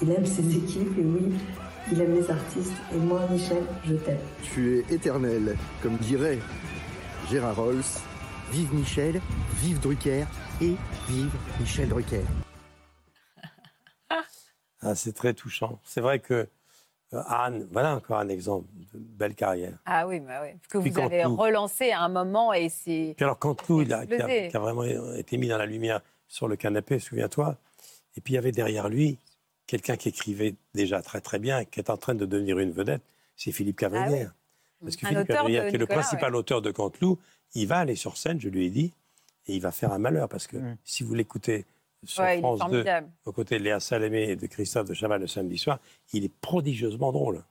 [0.00, 1.34] il aime ses équipes et oui,
[1.90, 2.76] il aime les artistes.
[2.94, 4.20] Et moi, Michel, je t'aime.
[4.42, 6.38] Tu es éternel, comme dirait
[7.28, 7.82] Gérard Rolls.
[8.52, 9.20] Vive Michel,
[9.56, 10.24] vive Drucker
[10.60, 10.76] et
[11.08, 12.22] vive Michel Drucker.
[14.82, 15.80] Ah, c'est très touchant.
[15.84, 16.46] C'est vrai que euh,
[17.12, 19.76] Anne, voilà encore un exemple de belle carrière.
[19.84, 20.50] Ah oui, bah oui.
[20.68, 23.14] que vous avez relancé à un moment et c'est.
[23.16, 26.56] Puis alors Canteloup, il a, qui a, vraiment été mis dans la lumière sur le
[26.56, 27.56] canapé, souviens-toi.
[28.16, 29.18] Et puis il y avait derrière lui
[29.66, 33.02] quelqu'un qui écrivait déjà très très bien, qui est en train de devenir une vedette,
[33.36, 34.32] c'est Philippe Cavalière.
[34.32, 37.18] Ah Parce que Philippe Cavalière, qui est le principal auteur de Canteloup,
[37.54, 38.92] il va aller sur scène, je lui ai dit,
[39.46, 40.28] et il va faire un malheur.
[40.28, 41.66] Parce que si vous l'écoutez
[42.04, 42.84] sur France 2,
[43.26, 45.78] aux côtés de Léa Salamé et de Christophe de Chaval le samedi soir,
[46.12, 47.42] il est prodigieusement drôle.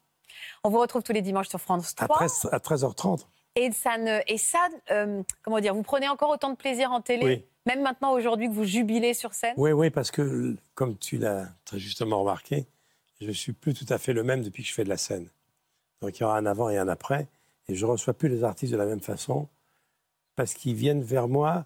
[0.63, 2.23] On vous retrouve tous les dimanches sur France 3.
[2.51, 3.95] À, 13, h 30 Et ça,
[4.27, 8.13] et ça euh, comment dire, vous prenez encore autant de plaisir en télé Même maintenant,
[8.13, 9.53] aujourd'hui, que vous jubilez sur scène?
[9.57, 12.67] Oui, oui, parce que, comme tu l'as très justement remarqué,
[13.21, 14.97] je ne suis plus tout à fait le même depuis que je fais de la
[14.97, 15.27] scène.
[16.01, 17.27] Donc il y aura un avant et un après.
[17.67, 19.47] Et je ne reçois plus les artistes de la même façon
[20.35, 21.65] parce qu'ils viennent vers moi.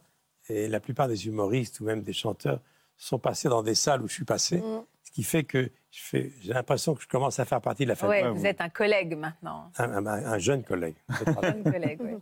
[0.50, 2.60] Et la plupart des humoristes ou même des chanteurs
[2.98, 4.84] sont passés dans des salles où je suis passé, mm.
[5.04, 8.24] ce qui fait que j'ai l'impression que je commence à faire partie de la famille.
[8.24, 9.72] Oui, vous êtes un collègue maintenant.
[9.78, 10.96] Un, jeune collègue.
[11.10, 12.14] un jeune collègue, oui.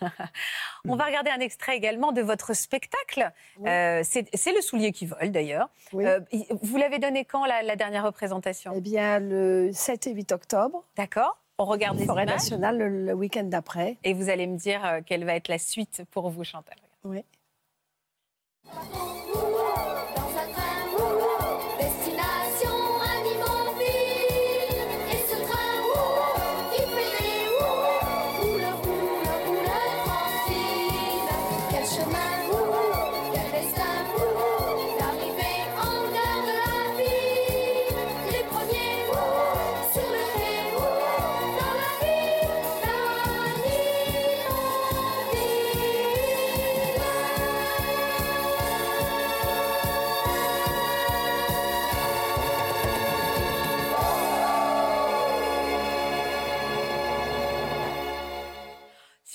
[0.88, 3.32] On va regarder un extrait également de votre spectacle.
[3.66, 5.68] Euh, c'est le soulier qui vole d'ailleurs.
[5.94, 6.20] Euh,
[6.62, 8.72] vous l'avez donné quand la, dernière représentation?
[8.74, 10.84] Eh bien le 7 et 8 octobre.
[10.96, 11.38] D'accord.
[11.58, 13.96] On regarde les Forêt nationale le, week-end d'après.
[14.04, 16.76] Et vous allez me dire euh, quelle va être la suite pour vous, Chantal.
[17.04, 17.24] Oui.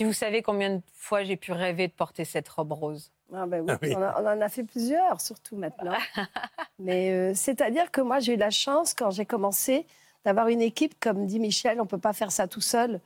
[0.02, 3.12] Si vous savez combien de fois j'ai pu rêver de porter cette robe rose.
[3.32, 5.94] Ah ben oui, ah On, en a fait plusieurs, surtout maintenant.
[6.80, 9.86] Mais euh, c'est-à-dire que moi, j'ai eu la chance, quand j'ai commencé,
[10.26, 13.00] d'avoir une équipe, comme dit Michel, on ne peut pas faire ça tout seul.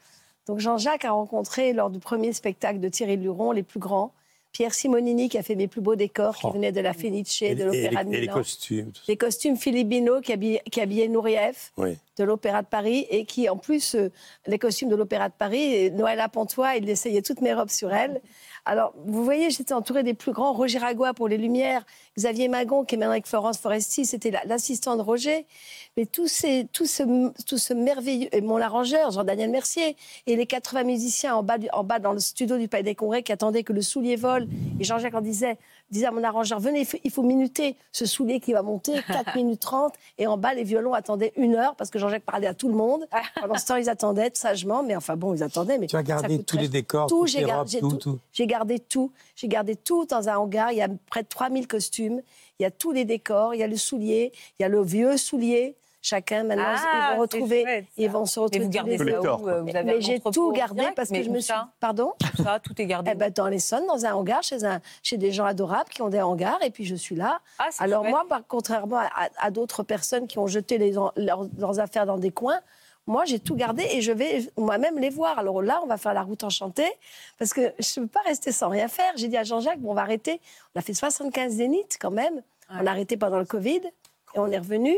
[0.45, 4.13] Donc Jean-Jacques a rencontré, lors du premier spectacle de Thierry Luron, les plus grands.
[4.53, 6.51] Pierre Simonini qui a fait mes plus beaux décors, qui oh.
[6.51, 8.11] venait de la Fenice, de l'Opéra de Milan.
[8.13, 8.91] Et les costumes.
[9.09, 11.73] Les costumes Philippe Bino qui habillait, qui habillait Nourieff
[12.17, 14.11] de l'Opéra de Paris et qui, en plus, euh,
[14.47, 18.21] les costumes de l'Opéra de Paris, Noël Pontois, il essayait toutes mes robes sur elle.
[18.67, 20.51] Alors, vous voyez, j'étais entourée des plus grands.
[20.51, 21.85] Roger Ragois pour les Lumières,
[22.17, 25.45] Xavier Magon, qui est maintenant avec Florence Foresti, c'était l'assistant de Roger.
[25.97, 26.25] Mais tout,
[26.73, 28.29] tout, ce, tout ce merveilleux.
[28.41, 29.95] Mon arrangeur, Jean-Daniel Mercier,
[30.25, 33.21] et les 80 musiciens en bas, en bas dans le studio du Palais des Congrès
[33.21, 34.47] qui attendaient que le soulier vole.
[34.79, 35.57] Et Jean-Jacques en disait
[35.91, 39.61] disais à mon arrangeur, venez, il faut, minuter ce soulier qui va monter, 4 minutes
[39.61, 39.93] 30.
[40.17, 42.75] Et en bas, les violons attendaient une heure parce que Jean-Jacques parlait à tout le
[42.75, 43.07] monde.
[43.41, 45.77] Pendant ce temps, ils attendaient sagement, mais enfin bon, ils attendaient.
[45.77, 47.97] Mais tu as gardé tous les décors, tout, j'ai les gar- robes, j'ai tout, tout.
[47.97, 48.19] tout.
[48.31, 49.11] J'ai gardé tout.
[49.35, 50.71] J'ai gardé tout dans un hangar.
[50.71, 52.21] Il y a près de 3000 costumes.
[52.59, 53.53] Il y a tous les décors.
[53.53, 54.31] Il y a le soulier.
[54.59, 55.75] Il y a le vieux soulier.
[56.05, 57.61] Chacun, maintenant, Ah, ils vont retrouver.
[57.63, 57.85] chouette.
[57.97, 58.65] Ils vont se Mais retrouver.
[58.65, 61.31] vous gardez ça où Vous avez Mais j'ai tout gardé direct, parce que mais je
[61.31, 61.51] me suis.
[61.79, 63.09] Pardon Tout ça, tout est gardé.
[63.11, 66.09] eh ben, dans l'Essonne, dans un hangar, chez, un, chez des gens adorables qui ont
[66.09, 67.39] des hangars, et puis je suis là.
[67.57, 68.11] Ah, c'est Alors chouette.
[68.11, 71.79] moi, par, contrairement à, à- à d'autres personnes qui ont jeté les en- leurs, leurs
[71.79, 72.59] affaires dans des coins,
[73.07, 75.39] moi, j'ai tout gardé et je vais moi-même les voir.
[75.39, 76.91] Alors là, on va faire la route enchantée,
[77.39, 79.11] parce que je ne peux pas rester sans rien faire.
[79.15, 80.39] J'ai dit à Jean-Jacques, bon, on va arrêter.
[80.75, 82.43] On a fait 75 zéniths quand même.
[82.69, 83.81] On a arrêté pendant le Covid,
[84.35, 84.95] et on est revenu.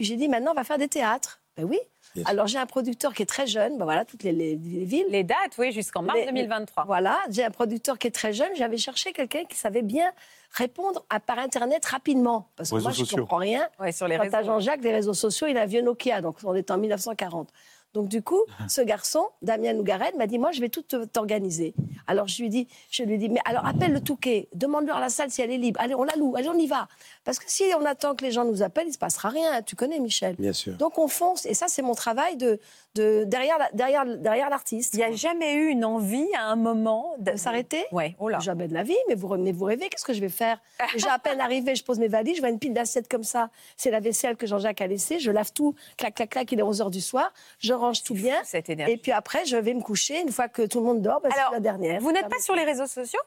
[0.00, 1.42] Puis j'ai dit, maintenant, on va faire des théâtres.
[1.58, 1.78] Ben oui.
[2.24, 5.04] Alors j'ai un producteur qui est très jeune, ben voilà, toutes les, les- les villes.
[5.10, 6.84] Les dates, oui, jusqu'en mars Les- 2023.
[6.86, 8.48] Voilà, j'ai un producteur qui est très jeune.
[8.54, 10.10] J'avais cherché quelqu'un qui savait bien
[10.52, 12.48] répondre à, par Internet rapidement.
[12.56, 13.68] Parce que moi, je ne comprends rien.
[13.78, 14.36] Ouais, sur les Quant réseaux.
[14.36, 17.50] à Jean-Jacques, les réseaux sociaux, il a vieux Nokia, donc on est en 1940.
[17.94, 21.74] Donc du coup, ce garçon, Damien Nougaret, m'a dit, moi, je vais tout t'organiser.
[22.06, 25.08] Alors je lui dis, je lui dis, mais alors appelle le Touquet, demande-leur à la
[25.08, 25.80] salle si elle est libre.
[25.80, 26.88] Allez, on la loue, allez, on y va.
[27.24, 29.62] Parce que si on attend que les gens nous appellent, il ne se passera rien.
[29.62, 30.34] Tu connais, Michel.
[30.38, 30.74] Bien sûr.
[30.74, 32.58] Donc on fonce, et ça, c'est mon travail de,
[32.96, 34.94] de derrière, la- derrière, derrière l'artiste.
[34.94, 37.84] Il n'y a jamais eu une envie à un moment de de s'arrêter?
[37.92, 38.40] Ouais, oh là.
[38.40, 40.60] Jamais de la vie, mais vous, mais vous rêvez, qu'est-ce que je vais faire?
[40.92, 43.50] Déjà, à peine arrivé, je pose mes valises, je vois une pile d'assiettes comme ça.
[43.76, 45.20] C'est la vaisselle que Jean-Jacques a laissée.
[45.20, 47.32] Je lave tout, clac, clac, clac, il est 11h du soir.
[47.60, 48.36] Je range tout bien.
[48.44, 48.92] Cette énergie.
[48.92, 50.20] Et puis après, je vais me coucher.
[50.20, 52.00] Une fois que tout le monde dort, Alors, la dernière.
[52.00, 53.20] Vous n'êtes pas sur les réseaux sociaux?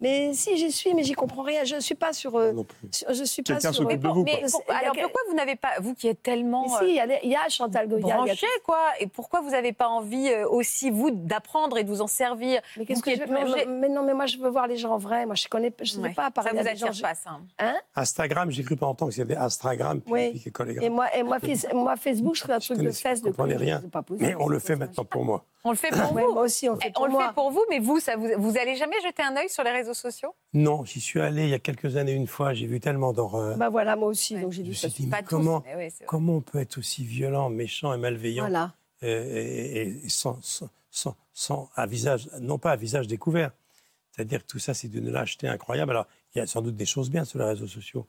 [0.00, 1.64] Mais si, j'y suis, mais j'y comprends rien.
[1.64, 2.36] Je ne suis pas sur.
[2.36, 2.76] euh, Non plus.
[2.92, 3.72] sur- je suis pas sur.
[3.72, 6.86] de Mais vous, mais pour- Alors pourquoi vous n'avez pas, vous qui êtes tellement Mais
[6.86, 8.02] si, il y, y a Chantal Goya.
[8.04, 11.78] il y a- branché, quoi, et pourquoi vous n'avez pas envie euh, aussi, vous, d'apprendre
[11.78, 12.60] et de vous en servir?
[12.76, 14.98] Mais qu'est-ce que je veux- mais, non, mais moi, je veux voir les gens en
[14.98, 15.26] vrai.
[15.26, 16.86] Moi, je connais, je ne sais Ouais, pas parler Ça vous des gens.
[16.88, 17.40] attire pas, ça hein?
[17.58, 17.76] Hein?
[17.96, 20.42] Instagram, j'ai cru pas entendre qu'il y avait Instagram puis, Oui.
[20.80, 23.20] Et moi, et moi, fils- moi, Facebook, je fais un truc de fesses.
[23.24, 23.82] je de rien.
[24.20, 25.44] Mais on le fait maintenant pour moi.
[25.64, 26.32] On le fait pour Ouais, vous?
[26.34, 27.26] moi aussi, on le fait Eh, pour on le moi.
[27.28, 29.72] fait pour vous, mais vous, ça vous, vous allez jamais jeter un œil sur les
[29.72, 32.80] réseaux sociaux Non, j'y suis allé il y a quelques années une fois, j'ai vu
[32.80, 33.56] tellement d'horreur.
[33.56, 34.42] Bah voilà, moi aussi, Ouais.
[34.42, 34.88] donc j'ai suis ça.
[34.88, 38.74] dit, Pas comment, oui, comment on peut être aussi violent, méchant et malveillant Voilà.
[39.02, 43.50] euh, et, et- et sans, sans, sans- sans- à visage, non pas à visage découvert.
[44.14, 45.92] C'est-à-dire que tout ça, c'est d'une lâcheté incroyable.
[45.92, 48.06] Alors, il y a sans doute des choses bien sur les réseaux sociaux,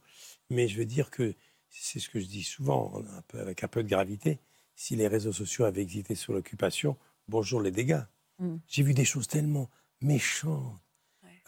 [0.49, 1.33] mais je veux dire que
[1.69, 4.39] c'est ce que je dis souvent, un peu, avec un peu de gravité.
[4.75, 8.01] Si les réseaux sociaux avaient existé sur l'occupation, bonjour les dégâts.
[8.39, 8.55] Mm.
[8.67, 9.69] J'ai vu des choses tellement
[10.01, 10.73] méchantes.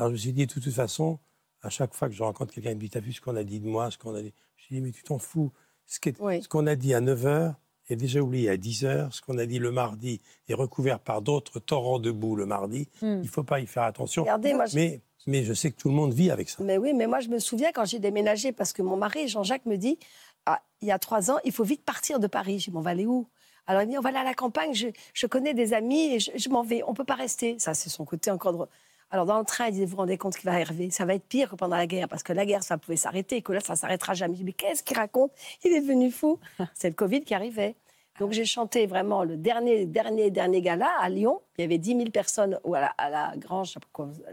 [0.01, 1.19] Alors, je me suis dit, de toute façon,
[1.61, 3.43] à chaque fois que je rencontre quelqu'un, il me dit, t'as vu ce qu'on a
[3.43, 4.33] dit de moi, ce qu'on a dit?
[4.57, 5.51] Je dis, mais tu t'en fous.
[5.85, 6.41] Ce est- Oui.
[6.41, 7.53] ce qu'on a dit à 9h
[7.87, 9.13] est déjà oublié à 10h.
[9.13, 12.87] Ce qu'on a dit le mardi est recouvert par d'autres torrents de boue le mardi.
[13.03, 13.05] Mm.
[13.05, 14.23] Il ne faut pas y faire attention.
[14.23, 16.63] Regardez, moi, je- mais, mais je sais que tout le monde vit avec ça.
[16.63, 19.67] Mais oui, mais moi, je me souviens quand j'ai déménagé, parce que mon mari, Jean-Jacques,
[19.67, 19.99] me dit,
[20.47, 22.55] ah, il y a trois ans, il faut vite partir de Paris.
[22.55, 23.27] Dit, mais on va aller où?
[23.67, 26.15] Alors, il me dit, on va aller à la campagne, je, je connais des amis
[26.15, 27.59] et je, je m'en vais, on ne peut pas rester.
[27.59, 28.67] Ça, c'est son côté encore drôle.
[29.11, 31.15] Alors, dans le train, il disait, vous vous rendez compte qu'il va arriver Ça va
[31.15, 33.51] être pire que pendant la guerre, parce que la guerre, ça pouvait s'arrêter, et que
[33.51, 34.37] là, ça s'arrêtera jamais.
[34.43, 35.31] Mais qu'est-ce qu'il raconte?
[35.65, 36.39] Il est devenu fou.
[36.73, 37.75] C'est le Covid qui arrivait.
[38.19, 41.41] Donc, j'ai chanté vraiment le dernier, dernier, dernier gala à Lyon.
[41.57, 43.75] Il y avait 10 000 personnes ou à la, à la Grange,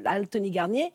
[0.05, 0.93] à Altony Garnier.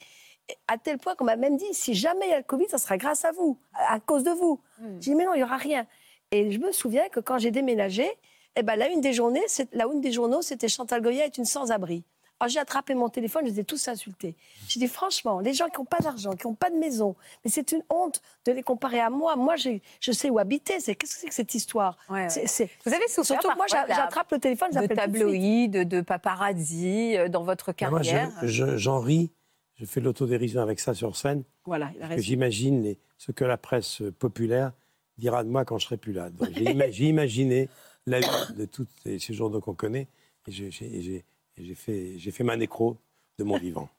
[0.68, 2.78] À tel point qu'on m'a même dit, si jamais il y a le Covid, ça
[2.78, 4.62] sera grâce à vous, à à cause de vous.
[5.00, 5.88] J'ai dit, mais non, il n'y aura rien.
[6.32, 8.10] Et je me souviens que quand j'ai déménagé,
[8.56, 11.46] eh ben, la une des journées, la une des journaux, c'était Chantal Goya est une
[11.46, 12.04] sans-abri.
[12.44, 14.36] Alors j'ai attrapé mon téléphone, je les ai tous insultés.
[14.68, 17.16] J'ai dit franchement, les gens qui n'ont pas d'argent, qui n'ont pas de maison,
[17.46, 19.38] mais c'est une honte de les comparer à moi.
[19.38, 20.82] Moi, j'ai- je sais où habiter.
[20.82, 22.70] C'est qu'est-ce que c'est que cette histoire Ouais, ouais.
[22.86, 25.20] Vous avez souffert Surtout que moi, j'attrape le téléphone, de j'appelle tout de suite.
[25.24, 29.32] tabloïds, de, de paparazzi euh, dans votre Moi, carrière je- je- j'en ris.
[29.76, 31.44] Je fais l'autodérision avec ça sur scène.
[31.64, 34.74] Voilà, j'imagine ce que la presse euh, populaire
[35.18, 36.28] dira de moi quand je serai plus là.
[36.52, 37.70] J'ai ima- j'ai imaginé
[38.06, 40.10] la une de tous ces, ces journaux qu'on connaît
[40.48, 41.24] et j'ai- j'ai
[41.58, 42.98] et j'ai- fait, j'ai fait ma nécro
[43.38, 43.90] de mon vivant.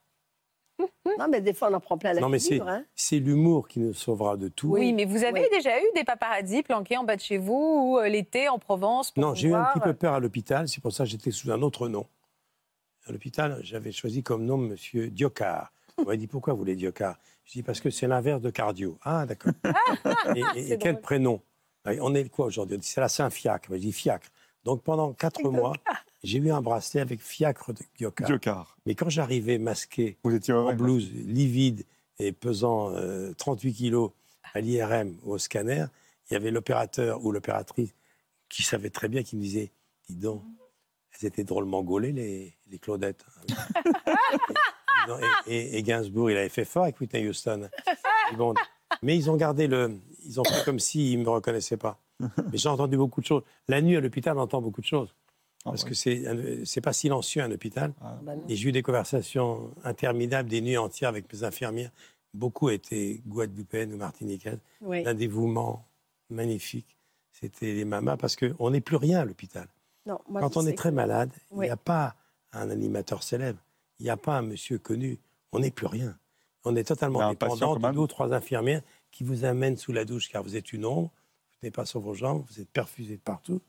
[1.19, 2.61] Non, mais des fois, on en prend plein la Non, mais c'est.
[2.61, 2.85] Hein.
[2.97, 4.71] c'est l'humour qui nous sauvera de tout.
[4.71, 5.49] Oui, mais vous avez Oui.
[5.53, 7.53] déjà eu des paparazzi planqués en bas de chez vous
[7.93, 10.67] ou euh, l'été en Provence pour Non, j'ai eu un petit peu peur à l'hôpital,
[10.67, 12.07] c'est pour ça que j'étais sous un autre nom.
[13.07, 15.73] À l'hôpital, j'avais choisi comme nom Monsieur Diocard.
[15.99, 17.17] On m'a dit pourquoi vous voulez Diocard?
[17.45, 18.99] Je dis parce que c'est l'inverse de cardio.
[19.03, 19.53] Ah, d'accord.
[20.35, 21.41] et et- et quel prénom?
[21.87, 22.77] On est quoi aujourd'hui?
[22.77, 23.69] On dit c'est la Saint-Fiacre.
[23.71, 24.27] Je dis Fiacre.
[24.65, 25.75] Donc pendant quatre mois,
[26.23, 28.27] j'ai eu un bracelet avec Fiacre de Diocard.
[28.27, 28.77] Diocard.
[28.87, 31.85] Mais quand j'arrivais masqué, Vous étiez en blouse, livide
[32.19, 34.11] et pesant euh, 38 kilos
[34.55, 35.87] à l'IRM ou au scanner,
[36.31, 37.95] il y avait l'opérateur ou l'opératrice
[38.49, 39.73] qui savait très bien, qui me disait
[40.09, 40.43] Dis donc,
[41.13, 43.25] elles étaient drôlement gaulées, les, les Claudettes.
[45.47, 47.69] et, Gainsbourg, il avait fait fort avec Whitney Houston.
[48.37, 48.55] Bon,
[49.03, 49.99] mais ils ont gardé le.
[50.25, 51.99] Ils ont fait comme s'ils ne me reconnaissaient pas.
[52.53, 53.43] Mais j'ai entendu beaucoup de choses.
[53.69, 55.15] La nuit à l'hôpital, on entend beaucoup de choses.
[55.67, 57.95] Ah Parce que c'est c'est pas silencieux un hôpital.
[58.03, 58.19] Ah.
[58.23, 61.91] Bah et j'ai eu des conversations interminables, des nuits entières avec mes infirmières.
[62.35, 64.59] Beaucoup étaient guadeloupéennes ou martiniquaises.
[64.83, 65.87] Un dévouement
[66.29, 66.99] magnifique.
[67.33, 69.69] C'était les mamas parce qu'on n'est plus rien à l'hôpital.
[70.07, 72.15] Quand on est très malade, il n'y a pas
[72.53, 73.59] un animateur célèbre,
[73.99, 75.19] il n'y a pas un monsieur connu.
[75.53, 76.17] On n'est plus rien.
[76.65, 80.31] On est totalement dépendant de deux ou trois infirmières qui vous amènent sous la douche
[80.31, 81.11] car vous êtes une ombre,
[81.63, 83.61] n'êtes pas sur vos jambes, vous êtes perfusé de partout.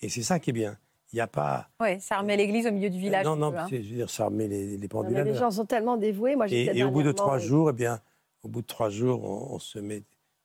[0.00, 0.78] Et c'est ça qui est bien.
[1.12, 1.68] Il n'y a pas.
[1.80, 3.24] Oui, ça remet l'église au milieu du village.
[3.24, 5.16] Non, non, je veux dire, ça remet les, les pendules.
[5.16, 6.34] les gens sont tellement dévoués.
[6.34, 8.00] Moi, et, et au bout de trois jours, eh bien,
[8.42, 10.04] au bout de trois jours, on, se met,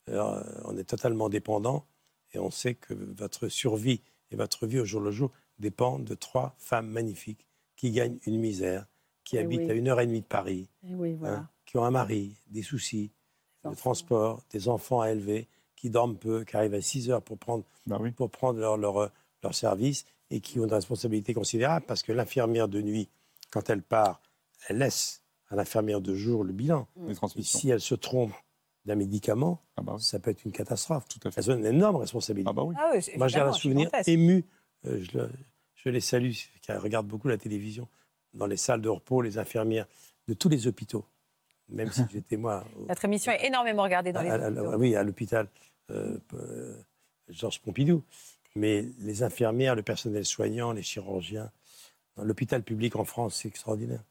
[0.09, 1.85] euh, on est totalement dépendant
[2.33, 4.01] et on sait que votre survie
[4.31, 8.39] et votre vie au jour le jour dépendent de trois femmes magnifiques qui gagnent une
[8.39, 8.87] misère,
[9.23, 11.37] qui eh habitent à une heure et demie de Paris, eh oui, voilà.
[11.37, 13.11] Hein, qui ont un mari, des soucis,
[13.63, 15.47] de transport, des enfants à élever,
[15.81, 19.11] qui dorment peu, qui arrivent à 6 heures pour prendre, bah pour prendre leur, leur,
[19.41, 23.09] leur service et qui ont une responsabilité considérable parce que l'infirmière de nuit,
[23.49, 24.21] quand elle part,
[24.67, 26.87] elle laisse à l'infirmière de jour le bilan.
[26.95, 27.11] Mm.
[27.35, 28.31] Et si elle se trompe
[28.85, 31.07] d'un médicament, ah bah ça peut être une catastrophe.
[31.07, 31.41] Tout à fait.
[31.45, 32.49] Elle a une énorme responsabilité.
[32.49, 32.75] Ah bah oui.
[32.77, 34.45] Ah Moi, j'ai un souvenir ému.
[34.85, 35.19] Euh, je,
[35.75, 37.87] je, les salue, car elles regardent beaucoup la télévision,
[38.35, 39.87] dans les salles de repos, les infirmières
[40.27, 41.05] de tous les hôpitaux.
[41.69, 42.63] Même si j'étais moi.
[42.87, 44.77] Notre émission est énormément regardée dans les hôpitaux.
[44.77, 45.70] oui, à l'hôpital euh, euh,
[47.29, 48.03] Georges Pompidou
[48.55, 51.51] mais les infirmières, le personnel soignant, les chirurgiens,
[52.17, 54.03] dans l'hôpital public en France, c'est extraordinaire.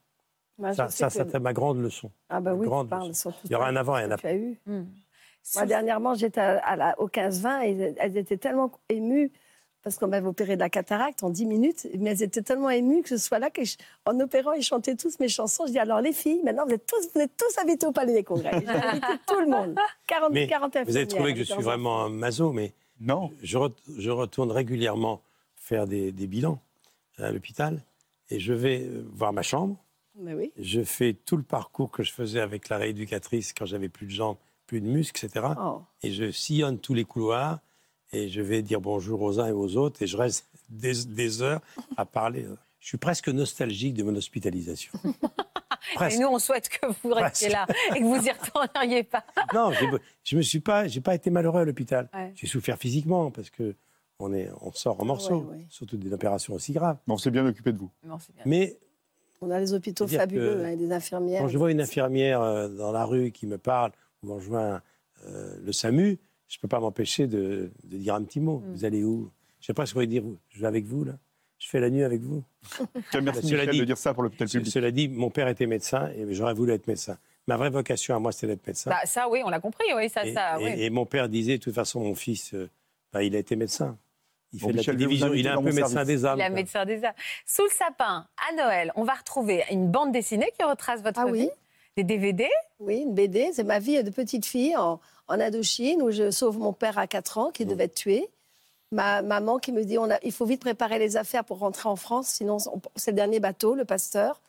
[0.59, 2.11] Bah, ça, ça, c'était ma grande leçon.
[2.29, 2.67] Ah bah oui,
[3.45, 4.37] Il y aura un avant et un après.
[4.37, 4.59] Eu.
[4.67, 4.85] Hmm.
[5.55, 9.33] Moi, dernièrement, j'étais à, au 15-20 et elles étaient tellement émues
[9.83, 13.03] parce qu'on m'avait opéré de la cataracte en 10 minutes, mais elles étaient tellement émues
[13.03, 15.67] que ce soit là qu'en opérant, ils chantaient tous mes chansons.
[15.67, 18.13] Je dis alors les filles, maintenant vous êtes tous, vous êtes tous invités au Palais
[18.13, 18.51] des Congrès.
[18.61, 19.77] J'ai invité tout le monde,
[20.07, 23.33] 40, mais 40 Vous avez trouvé que je suis vraiment un maso, mais non.
[23.43, 25.23] Je, retourne régulièrement
[25.57, 26.61] faire des, bilans
[27.19, 27.83] à l'hôpital
[28.29, 29.77] et je vais euh, voir ma chambre.
[30.19, 30.53] oui.
[30.59, 34.13] Je fais tout le parcours que je faisais avec la rééducatrice quand j'avais plus de
[34.13, 35.47] jambes, plus de muscles, etc.
[35.59, 35.81] Oh.
[36.03, 37.61] Et je sillonne tous les couloirs
[38.13, 41.61] et je vais dire bonjour aux uns et aux autres et je reste des, heures
[41.97, 42.47] à parler.
[42.79, 44.93] Je suis presque nostalgique de mon hospitalisation.
[46.09, 49.25] Et nous, on souhaite que vous restiez là et que vous y retourneriez pas.
[49.55, 49.73] Non,
[50.23, 52.09] je me suis pas, j'ai pas été malheureux à l'hôpital.
[52.35, 53.75] J'ai souffert physiquement parce que
[54.21, 56.99] on est, on sort en morceaux, surtout des opérations aussi graves.
[57.07, 57.91] Mais on s'est bien occupé de vous.
[58.45, 58.79] Mais
[59.41, 61.43] on a des hôpitaux fabuleux, hein, des infirmières.
[61.43, 63.93] Quand je vois une infirmière euh, dans la rue qui me parle
[64.23, 64.83] ou en joint
[65.27, 66.19] euh, le SAMU,
[66.51, 68.59] je ne peux pas m'empêcher de, dire un petit mot.
[68.59, 68.73] Mm.
[68.73, 69.31] Vous allez où?
[69.61, 70.25] Je ne sais pas ce que vous voulez dire.
[70.51, 71.15] Je vais avec vous, là
[71.61, 72.43] je fais la nuit avec vous.
[73.23, 74.73] Merci Michel de dire ça pour l'hôpital public.
[74.73, 77.19] Cela dit, mon père était médecin et j'aurais voulu être médecin.
[77.47, 78.91] Ma vraie vocation à moi, c'était d'être médecin.
[78.91, 80.59] Bah, ça, oui, on l'a compris, oui, ça, et, ça.
[80.61, 82.71] Et, mon père disait, de toute façon, mon fils, euh,
[83.13, 83.99] bah, il a été médecin.
[84.53, 86.39] Il fait de la télévision, il est un peu médecin des âmes.
[86.39, 87.15] Il est médecin des âmes.
[87.47, 91.27] Sous le sapin, à Noël, on va retrouver une bande dessinée qui retrace votre ah,
[91.27, 91.33] vie.
[91.33, 91.51] Oui.
[91.97, 92.49] Des DVD
[92.79, 93.51] Oui, une BD.
[93.53, 95.01] C'est ma vie de petite fille en,
[95.31, 97.69] en Indochine où je sauve mon père à 4 ans qui mmh.
[97.69, 98.29] devait être tué
[98.93, 101.89] ma maman qui me dit on a, il faut vite préparer les affaires pour rentrer
[101.89, 102.59] en France, sinon
[102.97, 104.41] c'est le dernier bateau, le pasteur.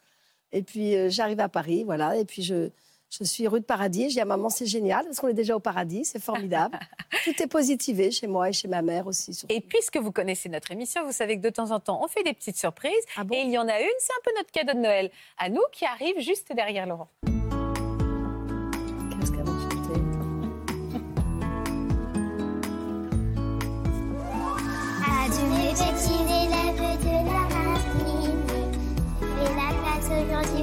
[0.51, 2.69] Et puis euh, j'arrive à Paris, voilà, et puis je,
[3.09, 4.09] je suis rue de Paradis.
[4.09, 6.77] Je dis à maman c'est génial parce qu'on est déjà au paradis, c'est formidable.
[7.23, 9.39] Tout est positivé chez moi et chez ma mère aussi.
[9.49, 12.23] Et puisque vous connaissez notre émission, vous savez que de temps en temps on fait
[12.23, 12.91] des petites surprises.
[13.15, 15.49] Ah et il y en a une, c'est un peu notre cadeau de Noël à
[15.49, 17.09] nous qui arrive juste derrière Laurent.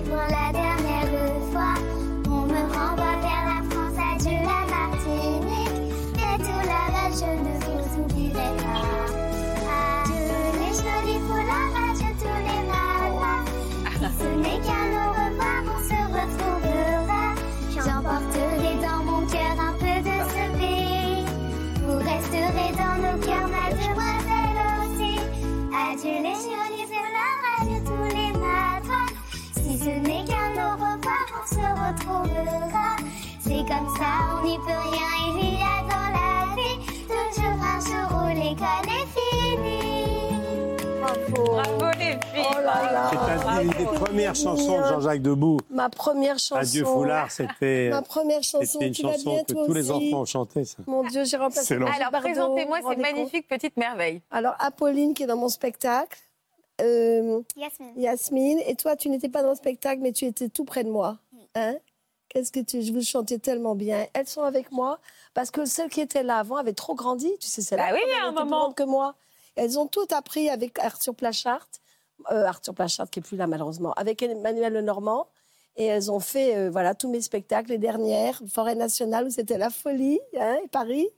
[0.08, 0.47] Aujourd'hui pour
[31.92, 32.96] retrouvera.
[33.40, 37.80] C'est comme ça, on n'y peut rien, il y a dans la vie toujours un
[37.80, 40.04] jour où l'école est finie.
[41.00, 41.86] Bravo.
[41.98, 42.44] les filles.
[42.50, 43.10] Oh là là.
[43.10, 45.58] C'est une des premières chansons de Jean-Jacques Debout.
[45.70, 46.56] Ma première chanson.
[46.56, 47.88] Adieu Foulard, c'était.
[47.90, 48.78] Ma première chanson.
[48.80, 50.64] une chanson que tous les enfants ont chanté.
[50.64, 50.78] Ça.
[50.86, 51.74] Mon Dieu, j'ai remplacé.
[51.76, 54.20] Alors présentez-moi ces magnifiques petites merveilles.
[54.30, 56.18] Alors Apolline qui est dans mon spectacle.
[56.80, 57.92] euh, Yasmine.
[57.96, 58.58] Yasmine.
[58.66, 61.16] Et toi, tu n'étais pas dans le spectacle, mais tu étais tout près de moi.
[61.58, 61.76] Hein?
[62.28, 62.82] Qu'est-ce que tu...
[62.82, 64.06] Je vous chantais tellement bien.
[64.12, 64.98] Elles sont avec moi
[65.34, 67.30] parce que celles qui étaient là avant avaient trop grandi.
[67.40, 68.72] Tu sais, c'est là Bah oui, elles à un moment.
[68.72, 69.14] que moi.
[69.56, 71.66] Elles ont tout appris avec Arthur Plachart.
[72.30, 73.92] Euh, Arthur Plachart qui est plus là malheureusement.
[73.94, 75.26] Avec Emmanuel Lenormand.
[75.76, 79.58] Et elles ont fait euh, voilà, tous mes spectacles, les dernières, Forêt Nationale, où c'était
[79.58, 81.08] la folie, hein, et Paris.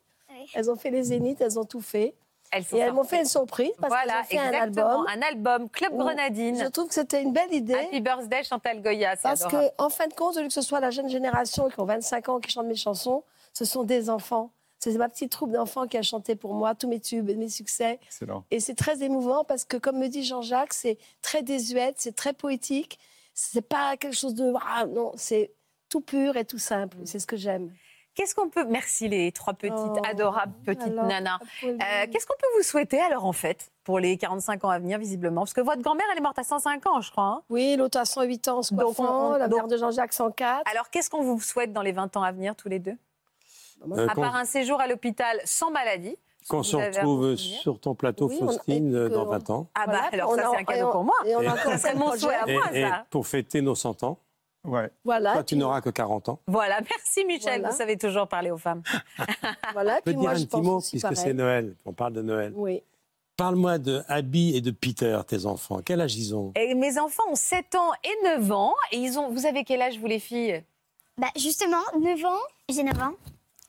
[0.54, 2.14] Elles ont fait les Zéniths, elles ont tout fait.
[2.52, 5.06] Elles sont et elles m'ont fait une surprise parce Voilà, qu'elles ont fait un album.
[5.08, 6.58] un album Club Grenadine.
[6.58, 7.74] Je trouve que c'était une belle idée.
[7.74, 9.70] Happy Birthday Chantal Goya, Parce adorable.
[9.78, 11.84] qu'en en fin de compte, au lieu que ce soit la jeune génération qui ont
[11.84, 13.22] 25 ans qui chantent mes chansons,
[13.52, 14.50] ce sont des enfants.
[14.78, 17.50] C'est ma petite troupe d'enfants qui a chanté pour moi tous mes tubes et mes
[17.50, 18.00] succès.
[18.02, 18.44] Excellent.
[18.50, 22.32] Et c'est très émouvant parce que, comme me dit Jean-Jacques, c'est très désuète, c'est très
[22.32, 22.98] poétique.
[23.34, 24.52] C'est pas quelque chose de.
[24.66, 25.52] Ah, non, c'est
[25.90, 26.96] tout pur et tout simple.
[27.04, 27.72] C'est ce que j'aime.
[28.20, 28.64] Qu'est-ce qu'on peut.
[28.66, 31.38] Merci les trois petites Oh, adorables petites alors, nanas.
[31.64, 31.76] Euh,
[32.12, 35.40] Qu'est-ce qu'on peut vous souhaiter alors en fait pour les 45 ans à venir visiblement?
[35.40, 37.24] Parce que votre grand-mère elle est morte à 105 ans je crois.
[37.24, 37.42] hein.
[37.48, 40.70] Oui, l'autre a 108 ans se Donc, on- la donc- mère de Jean-Jacques 104.
[40.70, 42.96] Alors qu'est-ce qu'on vous souhaite dans les 20 ans à venir tous les deux?
[43.90, 46.14] Euh, À part un séjour à l'hôpital sans maladie.
[46.46, 49.68] Qu'on se à retrouve sur ton plateau, Oui, Faustine, et euh, dans 20 ans.
[49.74, 51.14] Ah bah Voilà, alors on ça a- c'est un et cadeau on- pour moi.
[51.24, 53.06] et on a encore Ça de mon souhait à Et, moi et ça.
[53.08, 54.18] pour fêter nos 100 ans,
[54.64, 54.90] Ouais.
[55.04, 55.32] Voilà.
[55.32, 56.40] toi, tu n'auras que 40 ans.
[56.46, 57.70] Voilà, merci Michel, Voilà.
[57.70, 58.82] vous savez toujours parler aux femmes.
[59.72, 61.92] Voilà, Je peux puis te moi, dire je un petit mot, puisque c'est Noël, on
[61.92, 62.52] parle de Noël.
[62.54, 62.82] Oui.
[63.36, 65.80] Parle-moi de Abby et de Peter, tes enfants.
[65.82, 66.52] Quel âge ils ont?
[66.56, 68.74] Et mes enfants ont 7 ans et 9 ans.
[68.92, 69.30] Et ils ont.
[69.30, 70.62] Vous avez quel âge, vous, les filles?
[71.16, 72.38] Bah, justement, 9 ans,
[72.68, 73.14] j'ai 9 ans.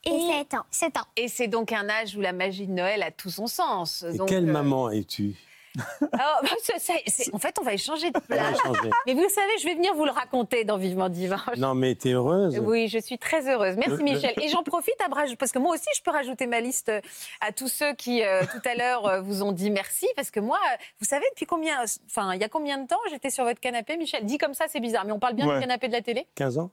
[0.04, 0.66] Et 7 ans.
[0.72, 1.06] 7 ans.
[1.16, 4.04] Et c'est donc un âge où la magie de Noël a tout son sens.
[4.04, 5.36] Et Donc, quelle euh, maman es-tu?
[6.02, 8.58] oh, bah, ça- ça- c'est- en fait, on va échanger de place.
[9.06, 11.42] Mais vous savez, je vais venir vous le raconter dans Vivement Divin.
[11.58, 13.78] Non, mais t'es heureuse Oui, je suis très heureuse.
[13.78, 14.34] Merci Michel.
[14.42, 17.00] Et j'en profite à parce que moi aussi, je peux rajouter ma liste euh,
[17.40, 20.08] à tous ceux qui, euh, tout à l'heure, euh, vous ont dit merci.
[20.16, 20.60] Parce que moi,
[21.00, 23.98] vous savez, depuis combien, enfin, il y a combien de temps j'étais sur votre canapé,
[23.98, 24.26] Michel?
[24.26, 25.56] Dit comme ça, c'est bizarre, mais on parle bien Ouais.
[25.56, 26.28] du canapé de la télé?
[26.36, 26.72] 15 ans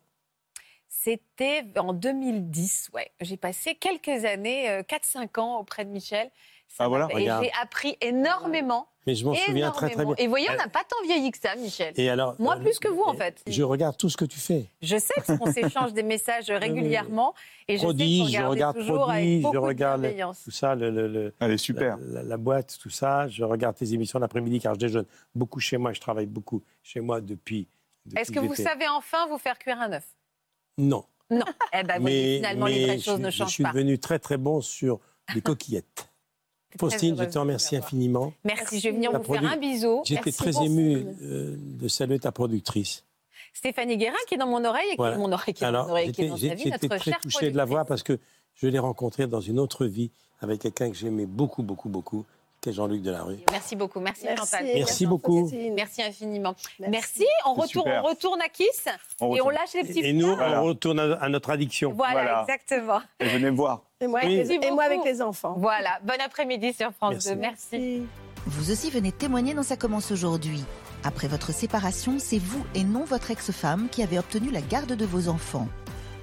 [0.88, 3.10] C'était en 2010, ouais.
[3.20, 6.30] J'ai passé quelques années, euh, 4-5 ans auprès de Michel.
[6.68, 8.86] Ça Ah, voilà, j'ai appris énormément.
[9.06, 10.14] Mais je m'en souviens très, très bien.
[10.18, 11.94] Et vous voyez, on Euh, n'a pas tant vieilli que ça, Michel.
[11.96, 13.42] Et alors Moi, euh, plus que vous, en fait.
[13.46, 14.66] Je regarde tout ce que tu fais.
[14.82, 17.34] Je sais parce qu'on s'échange des messages régulièrement.
[17.68, 20.06] Et je sais je regarde toujours avec Prodige, beaucoup je de regarde
[20.44, 21.96] tout ça, le, le- le- Elle est super.
[21.96, 23.26] La, la- la boîte, tout ça.
[23.28, 25.92] Je regarde tes émissions l'après-midi car je déjeune beaucoup chez moi.
[25.94, 27.66] Je travaille beaucoup chez moi depuis.
[28.04, 30.04] depuis Est-ce que vous savez enfin vous faire cuire un œuf?
[30.76, 31.04] Non.
[31.30, 31.44] Non.
[31.72, 33.72] Eh ben, voyez, finalement, les vraies je choses suis- ne Je changent suis pas.
[33.72, 35.00] devenu très très bon sur
[35.34, 36.07] les coquillettes.
[36.78, 38.32] Faustine, je te remercie infiniment.
[38.44, 40.02] Merci, je vais venir vous faire un bisou.
[40.04, 43.04] J'étais très ému euh, de saluer ta productrice.
[43.54, 45.16] Stéphanie Guérin qui est dans mon oreille et qui Voilà.
[45.16, 46.54] est mon oreille qui est dans mon Alors, oreille qui est j'étais dans sa j'ai-
[46.54, 48.18] vie, j'étais très touché de la voir parce que
[48.54, 50.10] je l'ai rencontré dans une autre vie
[50.40, 52.24] avec quelqu'un que j'aimais beaucoup, beaucoup, beaucoup,
[52.60, 53.38] qui est Jean-Luc Delarue.
[53.50, 54.42] Merci beaucoup, merci, Merci.
[54.50, 54.66] Chantal.
[54.74, 55.50] Merci beaucoup.
[55.74, 56.54] Merci infiniment.
[56.78, 56.90] Merci.
[56.90, 57.24] Merci.
[57.46, 58.04] On, retourne, super.
[58.04, 58.84] on retourne à Kiss
[59.20, 61.92] On et on lâche les petits Et nous, on retourne à, à notre addiction.
[61.92, 63.00] Voilà, exactement.
[63.20, 63.82] Et venez me voir.
[64.00, 64.40] Et moi, Oui.
[64.40, 65.54] avec, les, et moi avec les enfants.
[65.58, 67.30] Voilà, bon après-midi sur France Merci.
[67.30, 67.36] 2.
[67.36, 68.02] Merci.
[68.46, 70.64] Vous aussi venez témoigner dans Ça commence aujourd'hui.
[71.02, 75.04] Après votre séparation, c'est vous et non votre ex-femme qui avez obtenu la garde de
[75.04, 75.66] vos enfants.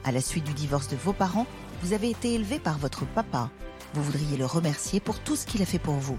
[0.05, 1.45] À la suite du divorce de vos parents,
[1.82, 3.49] vous avez été élevé par votre papa.
[3.93, 6.17] Vous voudriez le remercier pour tout ce qu'il a fait pour vous.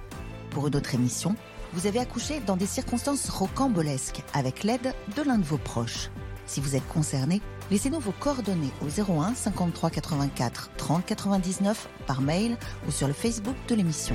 [0.51, 1.37] Pour une autre émission,
[1.73, 6.11] vous avez accouché dans des circonstances rocambolesques avec l'aide de l'un de vos proches.
[6.47, 12.57] Si vous êtes concerné, laissez-nous vos coordonnées au 01 53 84 30 99 par mail
[12.87, 14.15] ou sur le Facebook de l'émission.